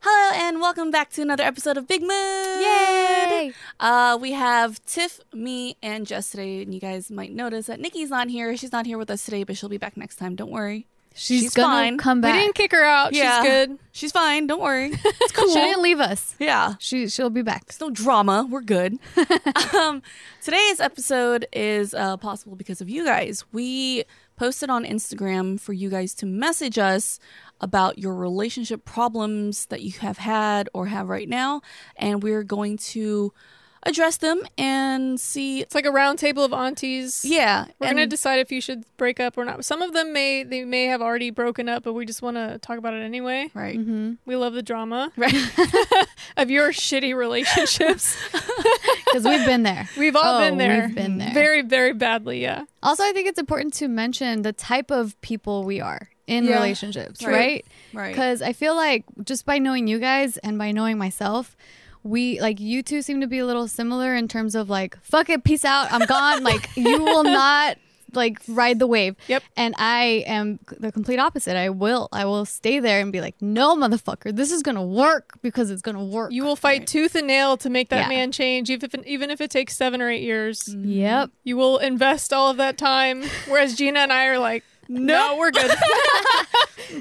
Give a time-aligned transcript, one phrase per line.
[0.00, 2.10] Hello and welcome back to another episode of Big Mood.
[2.10, 3.52] Yay!
[3.80, 8.10] Uh, we have Tiff, me, and Jess today, and you guys might notice that Nikki's
[8.10, 8.56] not here.
[8.56, 10.36] She's not here with us today, but she'll be back next time.
[10.36, 10.86] Don't worry.
[11.18, 11.96] She's, She's gonna fine.
[11.98, 13.14] come We didn't kick her out.
[13.14, 13.40] Yeah.
[13.42, 13.78] She's good.
[13.92, 14.46] She's fine.
[14.46, 14.92] Don't worry.
[15.04, 15.48] It's cool.
[15.48, 16.34] She didn't leave us.
[16.38, 16.74] yeah.
[16.78, 17.64] She she'll be back.
[17.64, 18.46] There's no drama.
[18.48, 18.98] We're good.
[19.74, 20.02] um,
[20.42, 23.44] today's episode is uh, possible because of you guys.
[23.50, 24.04] We
[24.36, 27.18] posted on Instagram for you guys to message us
[27.60, 31.60] about your relationship problems that you have had or have right now,
[31.96, 33.32] and we're going to
[33.82, 35.60] address them and see.
[35.60, 37.24] It's like a round table of aunties.
[37.24, 39.64] Yeah, We're gonna decide if you should break up or not.
[39.64, 42.58] Some of them may they may have already broken up, but we just want to
[42.58, 43.48] talk about it anyway.
[43.54, 44.14] right, Mm-hmm.
[44.26, 45.32] We love the drama right.
[46.36, 48.16] of your shitty relationships.
[49.06, 49.88] Because we've been there.
[49.96, 50.86] We've all Oh, been there.
[50.88, 51.32] We've been there.
[51.32, 52.42] Very, very badly.
[52.42, 52.64] Yeah.
[52.82, 56.54] Also, I think it's important to mention the type of people we are in Yeah.
[56.54, 57.32] relationships, Right.
[57.34, 57.64] right?
[57.92, 58.08] right.
[58.12, 61.56] Because I feel like just by knowing you guys and by knowing myself,
[62.02, 65.28] we like you two seem to be a little similar in terms of like, fuck
[65.30, 66.42] it, peace out, I'm gone.
[66.42, 67.78] like, you will not
[68.14, 69.14] like ride the wave.
[69.26, 69.42] Yep.
[69.56, 71.56] And I am the complete opposite.
[71.56, 72.08] I will.
[72.12, 75.82] I will stay there and be like, no, motherfucker, this is gonna work because it's
[75.82, 76.32] gonna work.
[76.32, 78.16] You will fight tooth and nail to make that Yeah.
[78.16, 80.62] man change, even if even if it takes seven or eight years.
[80.62, 80.88] Mm-hmm.
[80.92, 81.30] Yep.
[81.44, 83.24] You will invest all of that time.
[83.48, 85.70] Whereas Gina and I are like, no, we're good.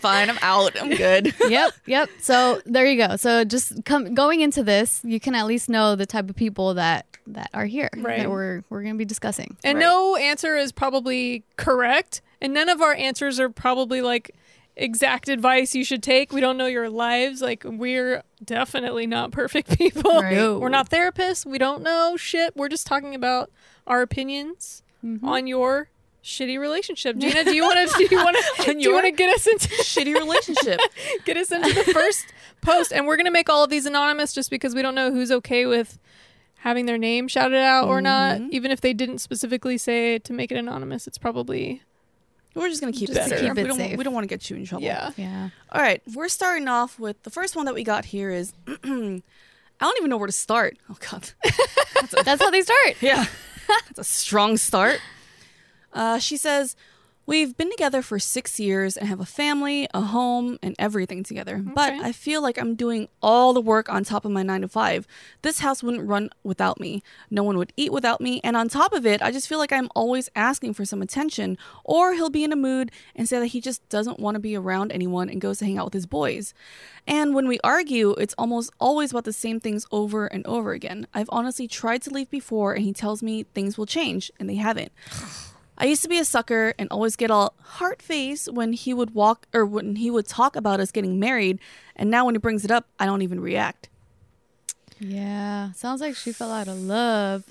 [0.02, 0.80] Fine, I'm out.
[0.82, 1.34] I'm good.
[1.48, 2.10] yep, yep.
[2.20, 3.16] So there you go.
[3.18, 6.74] So just come going into this, you can at least know the type of people
[6.76, 8.20] that that are here Right.
[8.20, 9.58] that we're we're going to be discussing.
[9.64, 9.84] And Right.
[9.86, 12.22] no answer is probably correct.
[12.42, 14.32] And none of our answers are probably like
[14.76, 16.32] exact advice you should take.
[16.34, 17.42] We don't know your lives.
[17.42, 20.22] Like, we're definitely not perfect people.
[20.22, 20.36] Right.
[20.36, 20.60] No.
[20.60, 21.46] We're not therapists.
[21.46, 22.56] We don't know shit.
[22.58, 23.52] We're just talking about
[23.88, 25.24] our opinions Mm-hmm.
[25.28, 25.90] on your
[26.26, 27.16] shitty relationship.
[27.20, 29.46] Gina, do you want to do you want to do you want to get us
[29.48, 30.80] into Shitty relationship.
[31.24, 32.26] get us into the first
[32.62, 35.12] post and we're going to make all of these anonymous just because we don't know
[35.12, 36.00] who's okay with
[36.56, 38.50] having their name shouted out or not Mhm.
[38.50, 41.84] even if they didn't specifically say to make it anonymous it's probably
[42.56, 43.98] We're just gonna keep Just it to keep it we don't, safe.
[43.98, 44.84] We don't want to get you in trouble.
[44.84, 45.50] yeah Yeah.
[45.72, 48.82] All right, we're starting off with the first one that we got here is I
[49.82, 50.78] don't even know where to start.
[50.90, 51.30] Oh god.
[52.24, 52.96] That's how they start.
[53.00, 53.26] Yeah.
[53.68, 55.00] That's a strong start.
[55.96, 56.76] Uh, she says,
[57.28, 61.58] We've been together for six years and have a family, a home, and everything together.
[61.58, 64.68] But I feel like I'm doing all the work on top of my nine to
[64.68, 65.08] five.
[65.42, 67.02] This house wouldn't run without me.
[67.32, 68.42] No one would eat without me.
[68.44, 71.58] And on top of it, I just feel like I'm always asking for some attention.
[71.84, 74.56] Or he'll be in a mood and say that he just doesn't want to be
[74.56, 76.54] around anyone and goes to hang out with his boys.
[77.08, 81.08] And when we argue, it's almost always about the same things over and over again.
[81.12, 84.56] I've honestly tried to leave before, and he tells me things will change, and they
[84.56, 84.92] haven't.
[85.78, 89.14] I used to be a sucker and always get all heart face when he would
[89.14, 91.60] walk or when he would talk about us getting married,
[91.96, 93.90] and now when he brings it up, I don't even react.
[95.00, 95.72] Yeah.
[95.74, 97.44] Sounds like she fell out of love.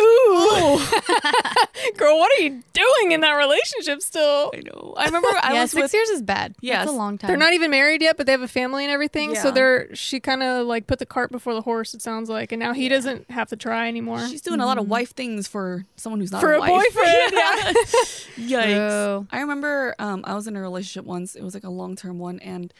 [0.00, 0.78] Ooh
[1.96, 4.94] girl what are you doing in that relationship still I know.
[4.96, 6.54] I remember I yeah, was six with years is bad.
[6.60, 7.28] Yeah, it's a long time.
[7.28, 10.20] they're not even married yet but they have a family and everything so they're she
[10.20, 12.88] kind of like put the cart before the horse it sounds like and now he
[12.88, 16.32] doesn't have to try anymore She's doing a lot of wife things for someone who's
[16.32, 16.70] not For a, a wife.
[16.70, 17.72] boyfriend, yeah.
[18.36, 18.88] Yikes.
[19.20, 19.26] True.
[19.30, 21.34] I remember um, I was in a relationship once.
[21.34, 22.72] It was like a long term one, and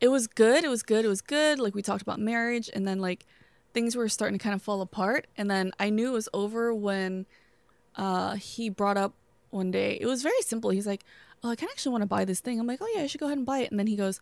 [0.00, 0.64] it was good.
[0.64, 1.04] It was good.
[1.04, 1.58] It was good.
[1.58, 3.26] Like we talked about marriage, and then like
[3.74, 5.26] things were starting to kind of fall apart.
[5.36, 7.26] And then I knew it was over when
[7.96, 9.12] uh, he brought up
[9.50, 9.98] one day.
[10.00, 10.70] It was very simple.
[10.70, 11.04] He's like,
[11.42, 13.06] "Oh, I kind of actually want to buy this thing." I'm like, "Oh yeah, I
[13.06, 14.20] should go ahead and buy it." And then he goes.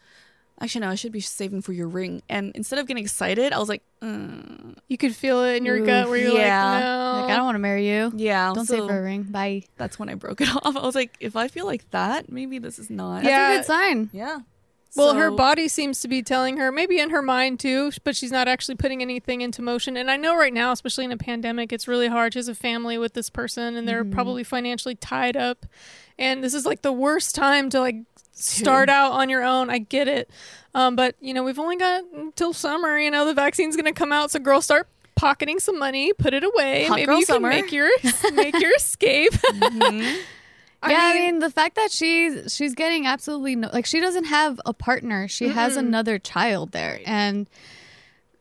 [0.60, 2.22] Actually, no, I should be saving for your ring.
[2.28, 5.78] And instead of getting excited, I was like, mm, you could feel it in your
[5.78, 6.72] Ooh, gut where you're yeah.
[6.74, 8.12] like no Like, I don't want to marry you.
[8.14, 8.52] yeah.
[8.54, 9.22] Don't so save for a ring.
[9.24, 9.62] Bye.
[9.78, 10.76] That's when I broke it off.
[10.76, 13.24] I was like, if I feel like that, maybe this is not.
[13.24, 14.10] That's a good sign.
[14.12, 14.40] Yeah.
[14.94, 18.30] Well, her body seems to be telling her, maybe in her mind too, but she's
[18.30, 19.96] not actually putting anything into motion.
[19.96, 22.34] And I know right now, especially in a pandemic, it's really hard.
[22.34, 25.64] She has a family with this person and they're probably financially tied up.
[26.18, 27.96] And this is like the worst time to like
[28.32, 29.70] start out on your own.
[29.70, 30.30] I get it.
[30.74, 32.98] Um, but, you know, we've only got until summer.
[32.98, 34.30] You know, the vaccine's going to come out.
[34.30, 36.84] So, girls, start pocketing some money, put it away.
[36.86, 37.50] Hot maybe you summer.
[37.50, 37.90] can make your,
[38.34, 39.32] make your escape.
[40.82, 40.90] Mhm.
[40.90, 44.60] yeah, I mean the fact that she's she's getting absolutely no like she doesn't have
[44.66, 45.28] a partner.
[45.28, 47.48] She has another child there, and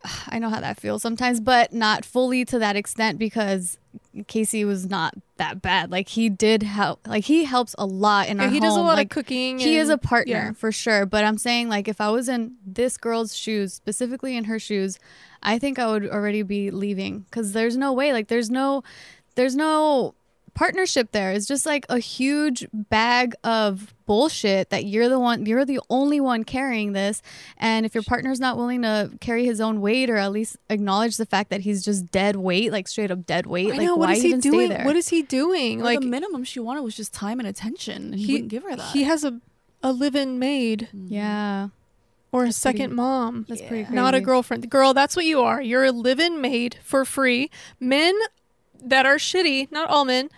[0.27, 3.77] I know how that feels sometimes, but not fully to that extent because
[4.27, 5.91] Casey was not that bad.
[5.91, 7.07] Like he did help.
[7.07, 9.59] Like he helps a lot in Yeah, our he does a lot like, of cooking.
[9.59, 10.51] He is a partner yeah.
[10.53, 11.05] for sure.
[11.05, 14.97] But I'm saying like if I was in this girl's shoes, specifically in her shoes,
[15.44, 18.13] I think I would already be leaving because there's no way.
[18.13, 18.83] Like there's no,
[19.35, 20.15] there's no
[20.61, 25.65] partnership there is just like a huge bag of bullshit that you're the one you're
[25.65, 27.23] the only one carrying this
[27.57, 31.17] and if your partner's not willing to carry his own weight or at least acknowledge
[31.17, 33.95] the fact that he's just dead weight like straight up dead weight I like know.
[33.95, 34.71] What why is he even doing?
[34.83, 35.79] What is he doing?
[35.79, 38.49] Like, Like the minimum she wanted was just time and attention, and he, he wouldn't
[38.51, 38.91] give her that.
[38.91, 39.39] He has a
[39.81, 41.11] a live-in maid mm-hmm.
[41.11, 41.69] yeah
[42.31, 43.45] or a That's pretty- second mom.
[43.49, 43.67] that's Yeah.
[43.67, 44.69] pretty crazy Not a girlfriend.
[44.69, 45.59] Girl, that's what you are.
[45.59, 47.49] You're a live-in maid for free.
[47.79, 48.13] Men
[48.83, 50.29] that are shitty, not all men,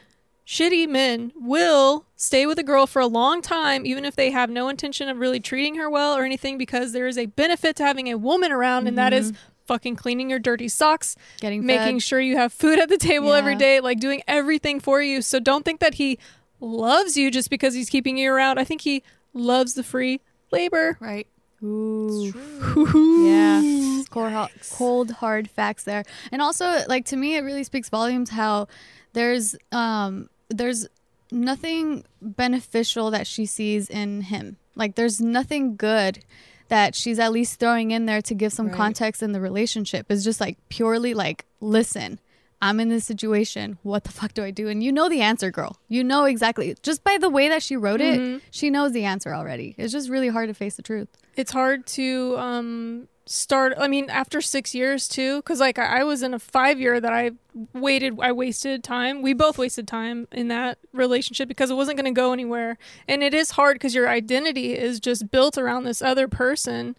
[0.45, 4.49] shitty men will stay with a girl for a long time even if they have
[4.49, 7.83] no intention of really treating her well or anything because there is a benefit to
[7.83, 9.31] having a woman around and that is
[9.65, 12.03] fucking cleaning your dirty socks, getting making fed.
[12.03, 13.57] sure you have food at the table every Yeah.
[13.59, 15.21] day, like doing everything for you.
[15.21, 16.19] So don't think that he
[16.59, 18.57] loves you just because he's keeping you around.
[18.59, 19.03] I think he
[19.33, 20.19] loves the free
[20.51, 20.97] labor.
[20.99, 21.27] right.
[21.63, 22.33] Ooh.
[22.75, 23.25] Ooh.
[23.25, 27.87] Yeah, cold, ho- cold hard facts there, and also like to me, it really speaks
[27.87, 28.67] volumes how
[29.13, 30.87] there's um there's
[31.31, 34.57] nothing beneficial that she sees in him.
[34.75, 36.23] Like there's nothing good
[36.69, 38.75] that she's at least throwing in there to give some Right.
[38.75, 40.07] context in the relationship.
[40.09, 42.19] It's just like purely like, listen,
[42.61, 43.77] I'm in this situation.
[43.83, 44.69] What the fuck do I do?
[44.69, 45.77] And you know the answer, girl.
[45.89, 46.75] You know exactly.
[46.81, 48.37] Just by the way that she wrote Mhm.
[48.37, 49.75] it, she knows the answer already.
[49.77, 51.09] It's just really hard to face the truth.
[51.35, 56.23] it's hard to um start i mean after six years too because like I, was
[56.23, 57.31] in a five year that i
[57.73, 59.21] waited i wasted time.
[59.21, 62.77] We both wasted time in that relationship because it wasn't going to go anywhere.
[63.07, 66.95] And it is hard because your identity is just built around this other person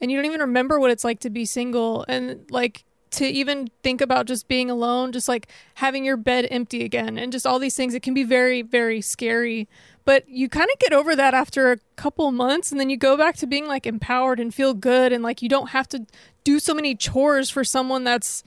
[0.00, 2.04] and you don't even remember what it's like to be single.
[2.08, 6.84] And like to even think about just being alone just like having your bed empty
[6.84, 9.68] again and just all these things it can be very very scary.
[10.04, 13.16] But you kind of get over that after a couple months and then you go
[13.16, 16.06] back to being like empowered and feel good and like you don't have to
[16.44, 18.42] do so many chores for someone that's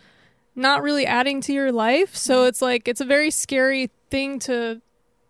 [0.55, 2.15] not really adding to your life.
[2.15, 2.47] So mm-hmm.
[2.49, 4.81] it's like it's a very scary thing to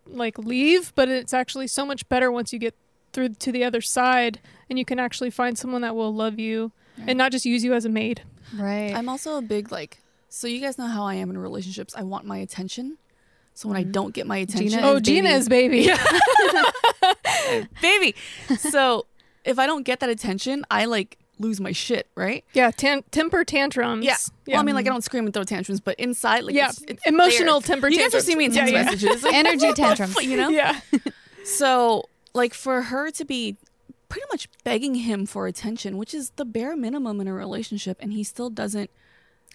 [0.08, 2.76] like leave but it's actually so much better once you get
[3.14, 4.40] through to the other side
[4.70, 6.72] and you can actually find someone that will love you
[7.08, 8.24] and not just use you as a maid
[8.56, 8.94] Right.
[8.96, 10.00] I'm also a big like.
[10.30, 11.94] So you guys know how I am in relationships.
[11.96, 12.98] I want my attention.
[13.54, 13.92] So when I Mhm.
[13.92, 15.36] don't get my attention, Gina oh is gina baby.
[15.40, 15.90] is baby
[17.82, 18.16] baby.
[18.58, 19.06] So
[19.44, 22.46] if I don't get that attention, I like lose my shit, right?
[22.54, 24.16] yeah tan- temper tantrums Yeah.
[24.48, 26.82] Well, I mean, like I don't scream and throw tantrums, but inside, like yeah it's,
[26.88, 27.76] it's emotional there.
[27.76, 28.84] temper You guys tantrums have seen me in Yeah, text yeah.
[28.84, 30.16] messages, Energy tantrums.
[30.24, 30.50] you know.
[30.50, 30.80] yeah
[31.44, 33.58] So like for her to be
[34.12, 38.12] pretty much begging him for attention, which is the bare minimum in a relationship, and
[38.14, 38.90] he still doesn't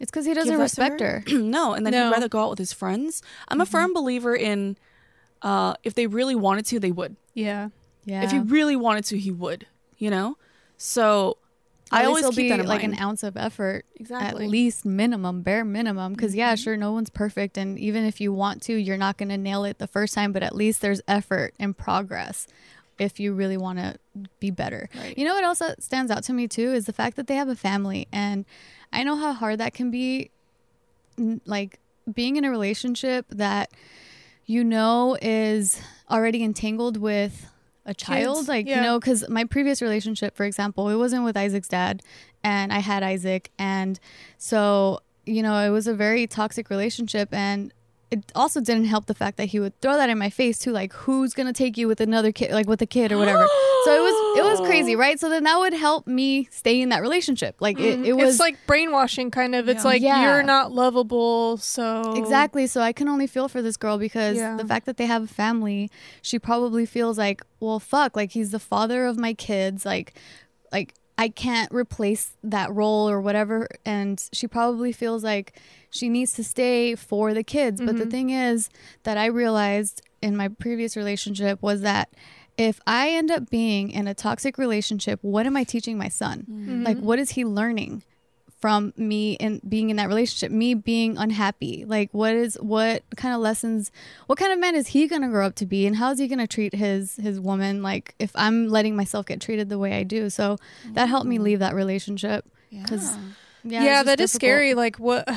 [0.01, 1.23] It's because he doesn't give that to respect her.
[1.39, 2.07] no, and then No.
[2.07, 3.23] he'd rather go out with his friends.
[3.49, 4.77] I'm a firm believer in
[5.43, 7.17] uh, if they really wanted to, they would.
[7.35, 7.69] yeah
[8.05, 8.23] Yeah.
[8.25, 9.67] If he really wanted to, he would.
[9.99, 10.37] You know.
[10.79, 11.39] So
[11.93, 12.95] At I always keep be that in like mind.
[12.95, 14.45] an ounce of effort exactly.
[14.45, 16.13] at least minimum, bare minimum.
[16.15, 16.63] Because yeah, Mhm.
[16.65, 19.65] sure, no one's perfect, and even if you want to, you're not going to nail
[19.65, 20.33] it the first time.
[20.33, 22.47] But at least there's effort and progress
[22.99, 23.97] if you really want to
[24.41, 24.89] be better.
[24.95, 25.17] Right.
[25.17, 27.37] You know what else that stands out to me too is the fact that they
[27.37, 28.45] have a family, and
[28.93, 30.31] I know how hard that can be.
[31.47, 31.81] Like
[32.13, 33.71] being in a relationship that
[34.45, 37.51] you know is already entangled with
[37.85, 38.77] a child like yeah.
[38.77, 42.03] you know because my previous relationship for example it wasn't with isaac's dad
[42.43, 44.01] and i had isaac and
[44.39, 47.73] so you know it was a very toxic relationship and
[48.19, 50.73] it also didn't help the fact that he would throw that in my face too
[50.73, 53.47] like who's gonna take you with another kid like with a kid or whatever
[53.85, 56.89] so it was it was crazy right so then that would help me stay in
[56.91, 58.07] that relationship like it, Mhm.
[58.07, 59.89] it was it's like brainwashing kind of it's Yeah.
[59.91, 60.23] like Yeah.
[60.23, 62.67] you're not lovable so Exactly.
[62.67, 64.57] So I can only feel for this girl because Yeah.
[64.57, 65.91] the fact that they have a family,
[66.23, 69.85] she probably feels like, well, fuck, like he's the father of my kids.
[69.85, 70.15] Like,
[70.73, 73.69] like I can't replace that role or whatever.
[73.85, 75.59] And she probably feels like
[75.91, 77.81] she needs to stay for the kids.
[77.81, 78.11] But the Mhm.
[78.11, 78.69] thing is
[79.05, 82.11] that I realized in my previous relationship was that
[82.59, 86.47] if I end up being in a toxic relationship, what am I teaching my son?
[86.51, 86.85] Mhm.
[86.85, 88.03] Like, what is he learning
[88.59, 90.51] from me and being in that relationship?
[90.51, 91.85] Me being unhappy.
[91.85, 93.91] Like, what is what kind of lessons?
[94.27, 95.87] What kind of man is he gonna grow up to be?
[95.87, 97.83] And how is he gonna treat his his woman?
[97.83, 100.59] Like, if I'm letting myself get treated the way I do, so
[100.93, 101.43] that helped me mm.
[101.43, 102.45] leave that relationship.
[102.71, 102.85] Yeah.
[102.85, 103.17] 'cause-
[103.69, 104.41] yeah, it's just that is difficult.
[104.41, 105.29] scary like what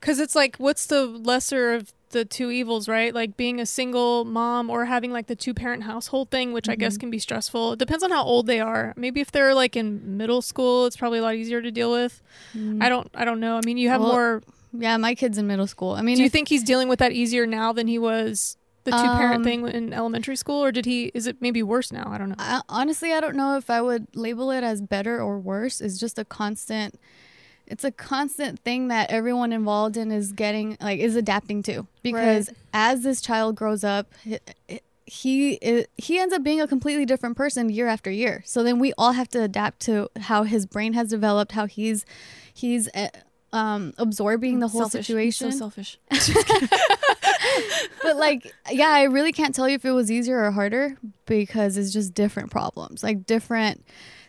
[0.00, 4.24] because it's like what's the lesser of the two evils right like being a single
[4.24, 7.00] mom or having like the two parent household thing which i guess Mhm.
[7.00, 10.16] can be stressful it depends on how old they are maybe if they're like in
[10.16, 12.22] middle school it's probably a lot easier to deal with
[12.56, 12.82] Mm.
[12.82, 14.42] i don't i don't know i mean you have Well, more
[14.72, 15.92] Yeah, my kid's in middle school.
[15.92, 18.56] I mean, do you if- think he's dealing with that easier now than he was
[18.84, 21.92] the two parent Um, thing in elementary school or did he is it maybe worse
[21.92, 24.80] now i don't know I, honestly, I don't know if I would label it as
[24.80, 25.80] better or worse.
[25.80, 26.98] It's just a constant.
[27.72, 31.86] It's a constant thing that everyone involved in is getting like is adapting to.
[32.02, 34.12] Because as this child grows up
[35.04, 38.42] he he, he ends up being a completely different person year after year.
[38.46, 42.06] So then we all have to adapt to how his brain has developed how he's
[42.54, 43.08] he's uh,
[43.52, 45.06] um, absorbing the whole Selfish.
[45.06, 45.52] He's situation.
[45.52, 45.98] So selfish.
[48.02, 51.76] but like yeah i really can't tell you if it was easier or harder because
[51.76, 53.84] it's just different problems like different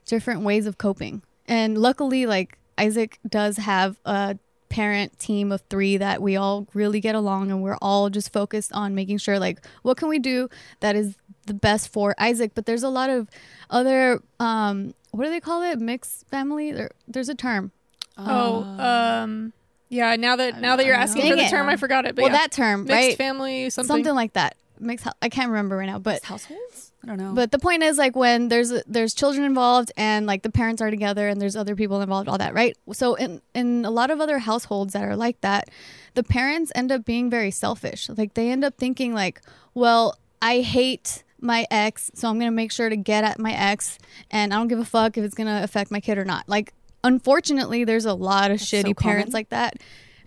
[0.06, 1.22] different ways of coping.
[1.48, 4.38] And luckily like isaac does have a
[4.70, 8.72] parent team of three that we all really get along and we're all just focused
[8.74, 10.50] on making sure like what can we do
[10.80, 11.16] that is
[11.46, 13.30] the best for isaac but there's a lot of
[13.70, 17.72] other um what do they call it mixed family there, there's a term
[18.16, 19.54] Oh, um,
[19.90, 20.16] yeah.
[20.16, 21.50] Now that now that you're asking for the Dang it.
[21.50, 22.16] term, I forgot it.
[22.16, 22.38] But well yeah.
[22.38, 23.88] that term mixed right family something.
[23.88, 26.92] something like that mixed i can't remember right now but Mixed households?
[27.04, 27.34] I don't know.
[27.34, 30.90] But the point is, like, when there's there's children involved and like the parents are
[30.90, 32.78] together and there's other people involved, all that, right?
[32.94, 35.70] So in in a lot of other households that are like that,
[36.14, 38.08] the parents end up being very selfish.
[38.10, 39.42] Like they end up thinking like,
[39.74, 43.98] well, I hate my ex, so I'm gonna make sure to get at my ex,
[44.32, 46.48] and I don't give a fuck if it's gonna affect my kid or not.
[46.48, 49.34] Like, unfortunately, there's a lot of That's so shitty parents common.
[49.34, 49.76] like that.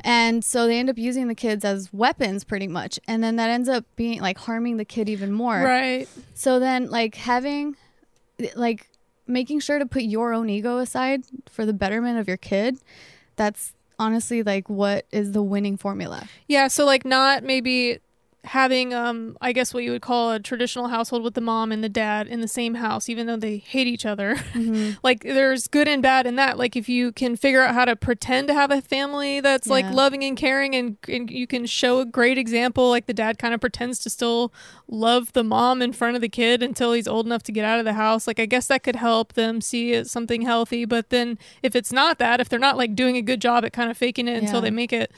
[0.07, 3.01] And so they end up using the kids as weapons pretty much.
[3.09, 5.61] And then that ends up being like harming the kid even more.
[5.61, 6.09] right.
[6.35, 7.77] So then, like, having,
[8.55, 8.89] like,
[9.27, 12.79] making sure to put your own ego aside for the betterment of your kid,
[13.35, 16.29] that's honestly like what is the winning formula.
[16.49, 16.69] Yeah.
[16.69, 17.99] So like not maybe
[18.47, 21.83] having um I guess what you would call a traditional household with the mom and
[21.83, 24.37] the dad in the same house, even though they hate each other.
[25.03, 26.57] like there's good and bad in that.
[26.57, 29.85] Like if you can figure out how to pretend to have a family that's like
[29.93, 33.53] loving and caring and, and you can show a great example, like the dad kind
[33.53, 34.53] of pretends to still
[34.89, 37.79] love the mom in front of the kid until he's old enough to get out
[37.79, 38.27] of the house.
[38.27, 40.85] Like I guess that could help them see it something healthy.
[40.85, 43.73] But then if it's not that, if they're not like doing a good job at
[43.73, 45.11] kind of faking it until they make it,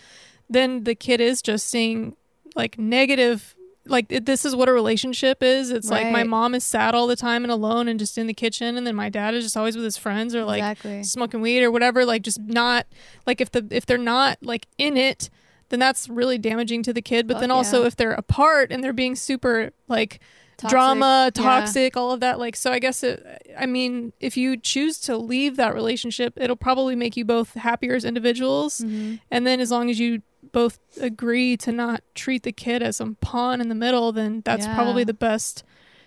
[0.48, 2.16] then the kid is just seeing
[2.54, 3.54] like negative
[3.86, 7.06] like it, this is what a relationship is it's like my mom is sad all
[7.06, 9.56] the time and alone and just in the kitchen and then my dad is just
[9.56, 11.02] always with his friends or like exactly.
[11.02, 12.86] smoking weed or whatever like just not
[13.26, 15.30] like if the if they're not like in it
[15.70, 17.86] then that's really damaging to the kid but then also yeah.
[17.86, 20.20] if they're apart and they're being super like
[20.58, 21.30] Toxic, drama yeah.
[21.42, 23.24] toxic all of that like so i guess it,
[23.56, 27.94] i mean if you choose to leave that relationship it'll probably make you both happier
[27.94, 29.20] as individuals Mhm.
[29.30, 30.20] and then as long as you
[30.52, 34.66] both agree to not treat the kid as some pawn in the middle, then that's
[34.66, 34.74] Yeah.
[34.74, 35.64] probably the best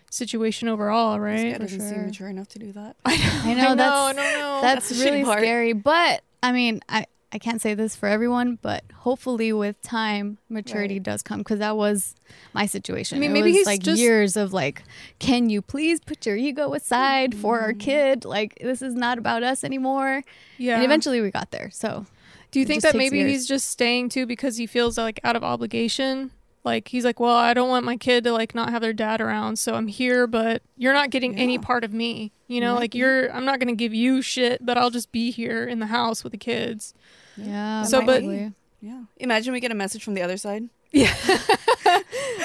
[0.09, 1.51] situation overall, This right?
[1.53, 2.95] guy doesn't For seem mature enough to do that.
[3.05, 3.13] I
[3.45, 4.59] I know know, that's I don't know.
[4.61, 5.73] that's, That's really scary.
[5.73, 10.95] But I mean, I I can't say this for everyone, but hopefully with time, maturity
[10.95, 11.03] Right.
[11.03, 12.13] does come because that was
[12.53, 13.17] my situation.
[13.17, 14.83] I mean, It maybe was he's like just- years of like,
[15.19, 17.63] can you please put your ego aside for Mm-hmm.
[17.65, 18.25] our kid?
[18.25, 20.23] Like this is not about us anymore.
[20.57, 20.75] yeah.
[20.75, 21.69] And eventually we got there.
[21.71, 22.05] So
[22.51, 23.31] Do you it think that maybe years.
[23.31, 26.31] he's just staying too because he feels like out of obligation?
[26.63, 29.19] Like he's like, well, I don't want my kid to like not have their dad
[29.19, 32.31] around, so I'm here, but you're not getting any part of me.
[32.47, 32.99] You know, like be.
[32.99, 36.23] you're, I'm not gonna give you shit, but I'll just be here in the house
[36.23, 36.93] with the kids.
[37.35, 37.83] yeah.
[37.83, 38.53] So, but- probably.
[38.83, 39.03] Yeah.
[39.17, 40.67] Imagine we get a message from the other side.
[40.91, 41.13] Yeah.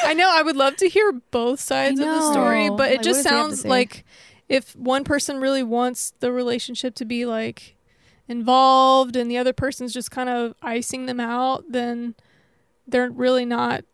[0.04, 0.30] I know.
[0.30, 2.76] I would love to hear both sides of the story, know.
[2.76, 4.04] but Like, it just what does he have to sounds like
[4.48, 7.75] if one person really wants the relationship to be like
[8.28, 12.14] involved and the other person's just kind of icing them out, then
[12.86, 13.84] they're really not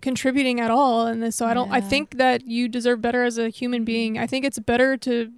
[0.00, 1.06] contributing at all.
[1.06, 4.18] And so I don't, I think that you deserve better as a human being.
[4.18, 5.32] I think it's better to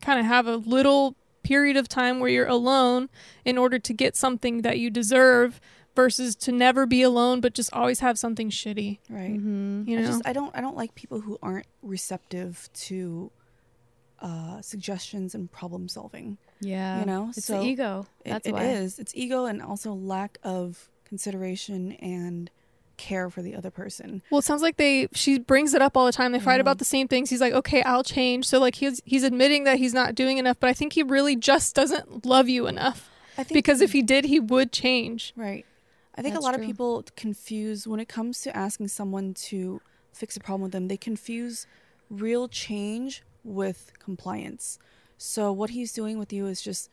[0.00, 3.08] kind of have a little period of time where you're alone
[3.44, 5.60] in order to get something that you deserve
[5.96, 9.32] versus to never be alone but just always have something shitty Right.
[9.40, 9.88] Mhm.
[9.88, 13.32] you I know just I don't I don't like people who aren't receptive to
[14.20, 16.38] uh, suggestions and problem solving.
[16.60, 17.00] Yeah.
[17.00, 18.06] You know, it's so the ego.
[18.24, 18.64] It- That's it why.
[18.64, 18.98] is.
[18.98, 22.50] It's ego and also lack of consideration and
[22.96, 24.22] care for the other person.
[24.28, 26.62] well it sounds like they she brings it up all the time they fight Yeah.
[26.62, 29.78] about the same things he's like okay i'll change so like he's he's admitting that
[29.78, 33.44] he's not doing enough but i think he really just doesn't love you enough I
[33.44, 35.64] think because if he did he would change Right.
[36.16, 36.64] I think That's a lot true.
[36.64, 39.80] of people confuse when it comes to asking someone to
[40.12, 41.68] fix a problem with them, they confuse
[42.10, 44.80] real change with compliance.
[45.18, 46.88] So what he's doing with you is just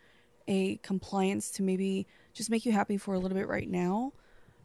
[0.48, 4.12] a compliance to maybe just make you happy for a little bit right now.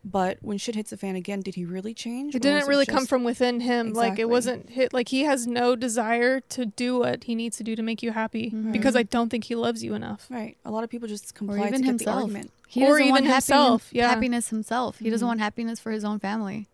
[0.02, 2.34] But when shit hits the fan again, did he really change?
[2.34, 5.46] it didn't really come just- from within him like it wasn't hit like he has
[5.46, 8.72] no desire to do what he needs to do to make you happy Mhm.
[8.72, 10.56] because i don't think he loves you enough Right.
[10.64, 12.16] A lot of people just Or comply even to get the himself.
[12.22, 12.50] argument.
[12.66, 14.08] He Or doesn't even want happiness- himself, yeah.
[14.08, 14.98] happiness himself.
[15.00, 15.28] He doesn't Mhm.
[15.28, 16.66] want happiness for his own family.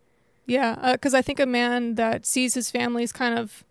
[0.47, 3.65] Yeah, because I think a man that sees his family is kind of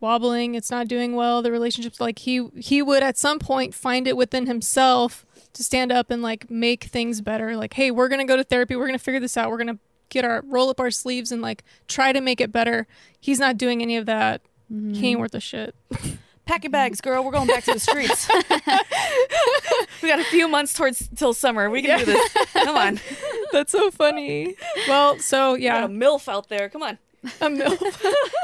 [0.00, 0.54] wobbling.
[0.54, 1.42] It's not doing well.
[1.42, 5.92] The relationship's like he he would at some point find it within himself to stand
[5.92, 7.56] up and like make things better.
[7.56, 8.76] Like, hey, we're gonna go to therapy.
[8.76, 9.50] We're gonna figure this out.
[9.50, 9.78] We're gonna
[10.08, 12.86] get our roll up our sleeves and like try to make it better.
[13.18, 14.42] He's not doing any of that.
[14.72, 14.94] Mm-hmm.
[14.94, 15.74] He ain't worth a shit.
[16.46, 17.22] Pack your bags, girl.
[17.22, 18.28] We're going back to the streets.
[20.02, 21.70] we got a few months towards till summer.
[21.70, 22.32] We can do this.
[22.54, 23.00] Come on.
[23.52, 24.56] That's so funny.
[24.88, 26.68] Well, so We got yeah, a MILF out there.
[26.68, 26.98] Come on.
[27.40, 27.78] a MILF.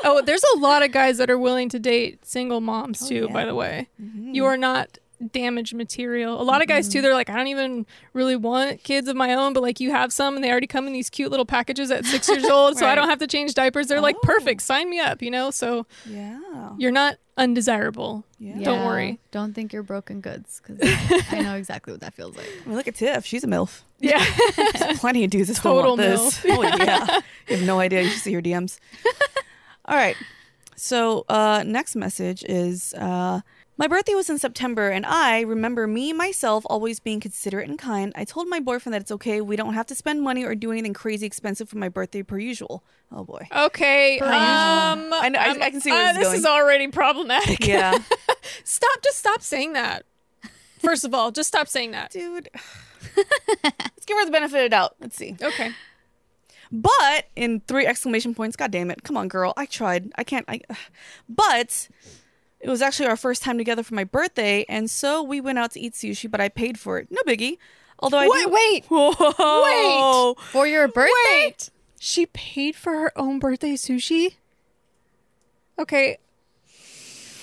[0.05, 3.15] oh, there's a lot of guys that are willing to date single moms Oh, too.
[3.15, 3.21] yeah.
[3.23, 3.33] Mm-hmm.
[3.33, 4.99] By the way, you are not
[5.33, 6.41] damaged material.
[6.41, 7.01] A lot of guys too.
[7.03, 10.13] They're like, I don't even really want kids of my own, but like you have
[10.13, 12.87] some, and they already come in these cute little packages at six years old, so
[12.87, 13.87] I don't have to change diapers.
[13.87, 14.21] They're like, Oh.
[14.27, 15.23] perfect, sign me up.
[15.23, 16.39] You know, so Yeah.
[16.79, 18.25] you're not undesirable.
[18.39, 18.59] Yeah.
[18.63, 19.19] Don't worry.
[19.31, 20.81] Don't think you're broken goods because
[21.33, 22.47] I know exactly what that feels like.
[22.65, 23.25] I mean, look at Tiff.
[23.27, 23.83] She's a MILF.
[24.01, 24.25] Yeah.
[24.79, 26.41] There's plenty of dudes that Total want this.
[26.47, 27.21] Oh, yeah.
[27.49, 28.03] You have no idea.
[28.03, 28.79] You should see her DMs.
[29.87, 30.17] All right.
[30.75, 33.41] So, uh, next message is uh,
[33.79, 38.11] My birthday was in September, and I remember me, myself, always being considerate and kind.
[38.17, 39.43] I told my boyfriend that it's okay.
[39.43, 42.39] We don't have to spend money or do anything crazy expensive for my birthday per
[42.39, 42.83] usual.
[43.13, 43.47] Oh, boy.
[43.55, 44.17] Okay.
[44.19, 45.15] Per Um, usual.
[45.15, 47.67] I know- I- I'm- I can see where uh, this is this is already problematic.
[47.67, 47.99] Yeah.
[48.65, 49.03] Stop.
[49.05, 50.07] Just stop saying that.
[50.79, 52.11] First of all, just stop saying that.
[52.13, 52.49] Dude.
[53.17, 54.97] Let's give her the benefit of the doubt.
[55.01, 55.37] Let's see.
[55.43, 55.73] Okay.
[56.73, 59.03] But in three exclamation points, god damn it.
[59.03, 59.53] Come on, girl.
[59.57, 60.11] I tried.
[60.17, 60.61] I can't I
[61.29, 61.89] but
[62.61, 65.73] it was actually our first time together for my birthday, and so we went out
[65.73, 67.09] to eat sushi, but I paid for it.
[67.11, 67.59] No biggie.
[67.99, 68.85] Although I Wait, do- wait.
[68.89, 70.35] Whoa.
[70.53, 71.13] For your birthday?
[71.31, 71.71] Wait.
[71.99, 74.35] She paid for her own birthday sushi?
[75.79, 76.19] Okay.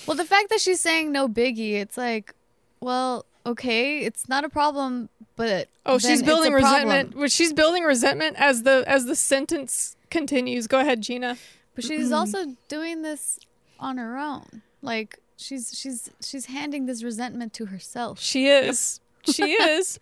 [0.07, 2.33] Well, the fact that she's saying no biggie, it's like,
[2.81, 7.15] well, okay, it's not a problem, but Oh, then she's it's building a resentment.
[7.15, 10.67] Well, She's building resentment as the as the sentence continues.
[10.67, 11.37] Go ahead, Gina.
[11.75, 13.39] But she's also doing this
[13.79, 14.61] on her own.
[14.83, 18.19] Like she's she's she's handing this resentment to herself.
[18.19, 18.99] She is.
[19.23, 19.99] She is.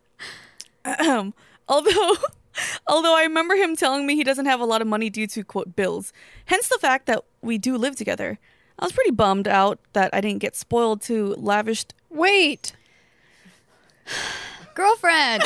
[0.85, 2.15] Although
[2.87, 5.43] although I remember him telling me he doesn't have a lot of money due to
[5.43, 6.11] quote bills.
[6.45, 8.39] Hence the fact that we do live together.
[8.79, 12.73] I was pretty bummed out that I didn't get spoiled to lavished Wait.
[14.75, 15.43] Girlfriend,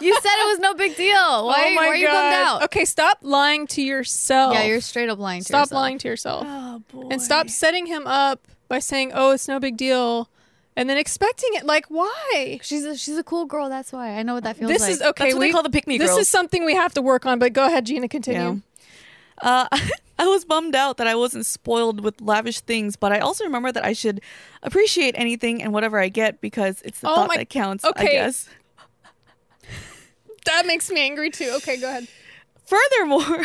[0.00, 1.12] you said it was no big deal.
[1.22, 2.12] Oh why, oh why are you God.
[2.12, 2.62] bummed out?
[2.64, 4.54] Okay, stop lying to yourself.
[4.54, 5.80] Yeah, you're straight up lying to Stop yourself.
[5.80, 6.46] lying to yourself.
[6.48, 7.08] Oh boy.
[7.10, 10.28] and stop setting him up by saying, "Oh, it's no big deal,"
[10.76, 11.64] and then expecting it.
[11.64, 12.60] Like, why?
[12.62, 13.68] She's a, she's a cool girl.
[13.68, 14.90] That's why I know what that feels This like.
[14.92, 15.24] is okay.
[15.24, 16.20] That's what we they call the pick me This girls.
[16.20, 17.38] is something we have to work on.
[17.38, 18.08] But go ahead, Gina.
[18.08, 18.60] Continue.
[19.42, 19.66] Uh,
[20.18, 23.72] I was bummed out that I wasn't spoiled with lavish things, but I also remember
[23.72, 24.20] that I should
[24.62, 27.84] appreciate anything and whatever I get because it's the Oh thought my- that counts.
[27.84, 28.12] I okay.
[28.12, 28.48] guess.
[30.44, 31.52] That makes me angry too.
[31.58, 32.08] Okay, go ahead.
[32.66, 33.44] Furthermore,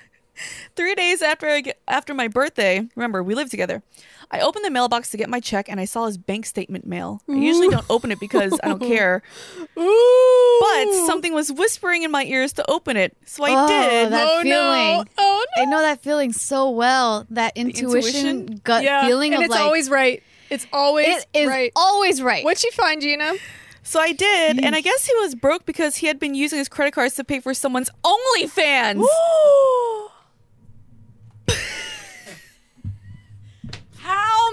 [0.76, 3.82] three days after I get, after my birthday, remember we live together.
[4.30, 7.22] I opened the mailbox to get my check and I saw his bank statement mail.
[7.28, 9.22] I usually don't open it because I don't care,
[9.78, 10.58] Ooh.
[10.60, 14.12] but something was whispering in my ears to open it, so I Oh, did.
[14.12, 15.04] that oh no!
[15.18, 15.62] Oh no!
[15.62, 17.26] I know that feeling so well.
[17.30, 18.60] That intuition, intuition?
[18.64, 20.22] gut yeah, feeling and of it's like always right.
[20.50, 21.72] It's always it is right.
[21.76, 22.44] always right.
[22.44, 23.34] What'd you find, Gina?
[23.82, 26.68] So I did, and I guess he was broke because he had been using his
[26.68, 29.04] credit cards to pay for someone's OnlyFans.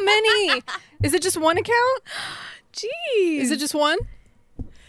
[0.08, 0.62] How many?
[1.04, 2.04] Is it just one account?
[2.74, 3.40] Jeez.
[3.42, 3.98] Is it just one?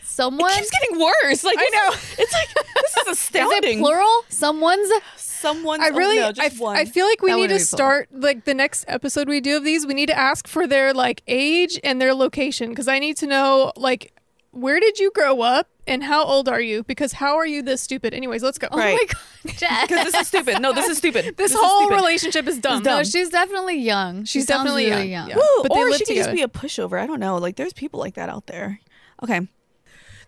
[0.02, 1.42] Someone It keeps getting worse.
[1.44, 1.96] Like I know.
[2.18, 3.78] It's like this is is astounding.
[3.78, 4.24] it plural?
[4.28, 6.76] Someone's Someone's I really, oh, no, I, just f- one.
[6.76, 7.66] I feel like we That need to be cool.
[7.66, 9.86] start like the next episode we do of these.
[9.86, 13.26] We need to ask for their like age and their location because I need to
[13.26, 14.12] know like
[14.52, 16.82] where did you grow up and how old are you?
[16.84, 18.14] Because how are you this stupid?
[18.14, 18.68] Anyways, let's go.
[18.70, 19.88] oh my god, Jess.
[19.88, 20.60] because this is stupid.
[20.60, 21.36] No, this is stupid.
[21.36, 21.96] This, is whole stupid.
[21.96, 22.82] relationship is dumb.
[22.82, 22.98] dumb.
[22.98, 24.24] No, she's definitely young.
[24.24, 25.28] She She's definitely really young.
[25.28, 25.28] young.
[25.30, 25.36] Yeah.
[25.36, 27.00] Woo, But they or live she could just be a pushover.
[27.00, 27.36] I don't know.
[27.38, 28.80] Like there's people like that out there.
[29.22, 29.46] Okay.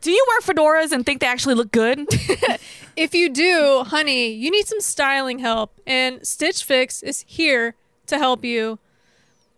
[0.03, 2.01] Do you wear fedoras and think they actually look good?
[2.97, 7.75] If you do, honey, you need some styling help, and Stitch Fix is here
[8.07, 8.79] to help you.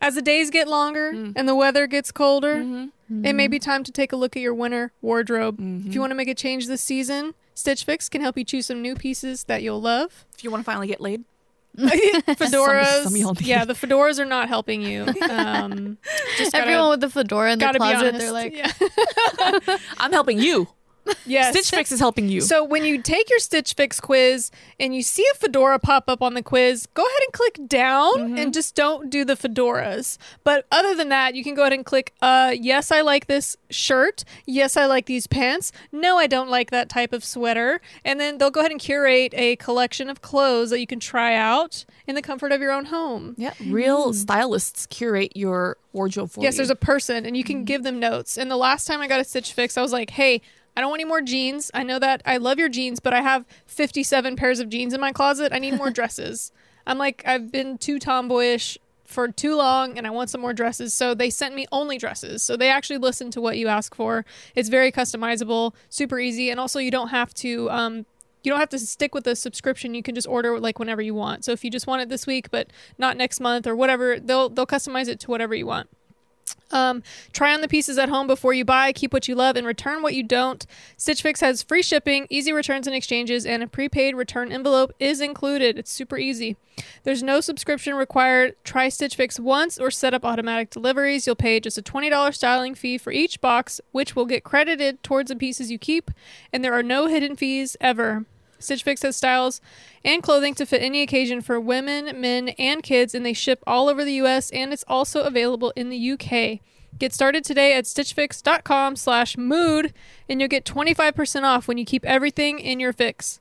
[0.00, 1.32] As the days get longer Mm.
[1.37, 3.24] and the weather gets colder, Mm-hmm.
[3.24, 5.58] it may be time to take a look at your winter wardrobe.
[5.58, 5.90] If Mm-hmm.
[5.92, 8.80] you want to make a change this season, Stitch Fix can help you choose some
[8.80, 10.24] new pieces that you'll love.
[10.37, 11.24] if you want to finally get laid.
[11.78, 15.04] Fedoras, some of yeah, the fedoras are not helping you.
[15.30, 15.98] Um,
[16.37, 18.72] just gotta, Everyone with the fedora in the gotta be closet, they're like, Yeah.
[19.98, 20.68] I'm helping you.
[21.27, 21.55] Yes.
[21.55, 22.40] Stitch Fix is helping you.
[22.40, 26.23] So when you take your Stitch Fix quiz and you see a fedora pop up
[26.23, 28.38] on the quiz, go ahead and click down Mm-hmm.
[28.38, 30.16] and just don't do the fedoras.
[30.44, 33.57] But other than that, you can go ahead and click uh yes, I like this
[33.71, 34.25] shirt.
[34.47, 35.73] Yes, I like these pants.
[35.92, 37.81] No, I don't like that type of sweater.
[38.05, 41.35] And then they'll go ahead and curate a collection of clothes that you can try
[41.35, 43.35] out in the comfort of your own home.
[43.37, 46.47] yeah, real stylists curate your wardrobe for Yes, you.
[46.47, 48.37] Yes, there's a person, and you can give them notes.
[48.38, 50.40] And the last time I got a Stitch Fix, I was like, "Hey,
[50.76, 51.70] I don't want any more jeans.
[51.74, 55.00] I know that I love your jeans, but I have 57 pairs of jeans in
[55.00, 55.52] my closet.
[55.52, 56.52] I need more dresses."
[56.88, 60.94] I'm like, I've been too tomboyish for too long, and I want some more dresses.
[60.94, 62.42] So they sent me only dresses.
[62.42, 64.24] So they actually listen to what you ask for.
[64.54, 67.70] It's very customizable, super easy, and also you don't have to.
[67.70, 68.07] Um,
[68.42, 69.94] you don't have to stick with the subscription.
[69.94, 71.44] You can just order like whenever you want.
[71.44, 74.48] So if you just want it this week but not next month or whatever, they'll
[74.48, 75.90] they'll customize it to whatever you want.
[76.70, 77.02] Um,
[77.33, 80.02] try on the pieces at home before you buy, keep what you love, and return
[80.02, 80.66] what you don't.
[80.96, 85.20] Stitch Fix has free shipping, easy returns and exchanges, and a prepaid return envelope is
[85.20, 85.78] included.
[85.78, 86.57] It's super easy.
[87.02, 88.54] There's no subscription required.
[88.64, 91.26] Try Stitch Fix once or set up automatic deliveries.
[91.26, 95.28] You'll pay just a $20 styling fee for each box, which will get credited towards
[95.28, 96.11] the pieces you keep,
[96.52, 98.26] and there are no hidden fees ever.
[98.59, 99.61] Stitch Fix has styles
[100.05, 103.88] and clothing to fit any occasion for women, men, and kids, and they ship all
[103.88, 104.51] over the U.S.
[104.51, 106.61] and it's also available in the U.K.
[106.99, 109.92] Get started today at stitchfix.com slash mood
[110.29, 113.38] and you'll get 25% off when you keep everything in your fix.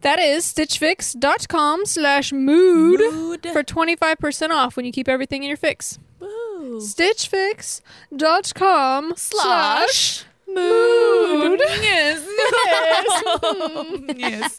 [0.00, 3.00] That is stitchfix.com slash mood
[3.52, 5.98] for 25% off when you keep everything in your fix.
[6.20, 11.60] Stitchfix.com Slash mood.
[11.84, 12.24] Yes.
[14.16, 14.58] yes.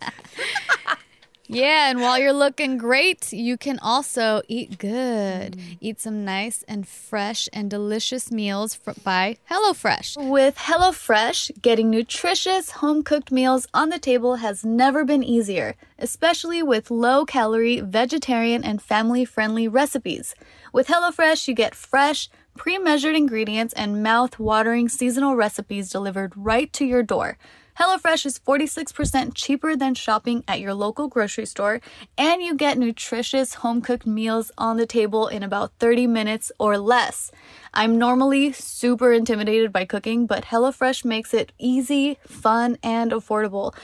[1.48, 5.54] Yeah, and while you're looking great, you can also eat good.
[5.56, 5.78] Mm.
[5.80, 10.30] Eat some nice and fresh and delicious meals fr- by HelloFresh.
[10.30, 16.64] With HelloFresh, getting nutritious home cooked meals on the table has never been easier, especially
[16.64, 20.34] with low calorie, vegetarian, and family friendly recipes.
[20.74, 26.72] With HelloFresh, you get fresh, pre measured ingredients and mouth watering seasonal recipes delivered right
[26.74, 27.38] to your door.
[27.80, 31.82] HelloFresh is 46% cheaper than shopping at your local grocery store,
[32.18, 36.78] and you get nutritious home cooked meals on the table in about 30 minutes or
[36.78, 37.32] less.
[37.74, 43.76] I'm normally super intimidated by cooking, but HelloFresh makes it easy, fun, and affordable.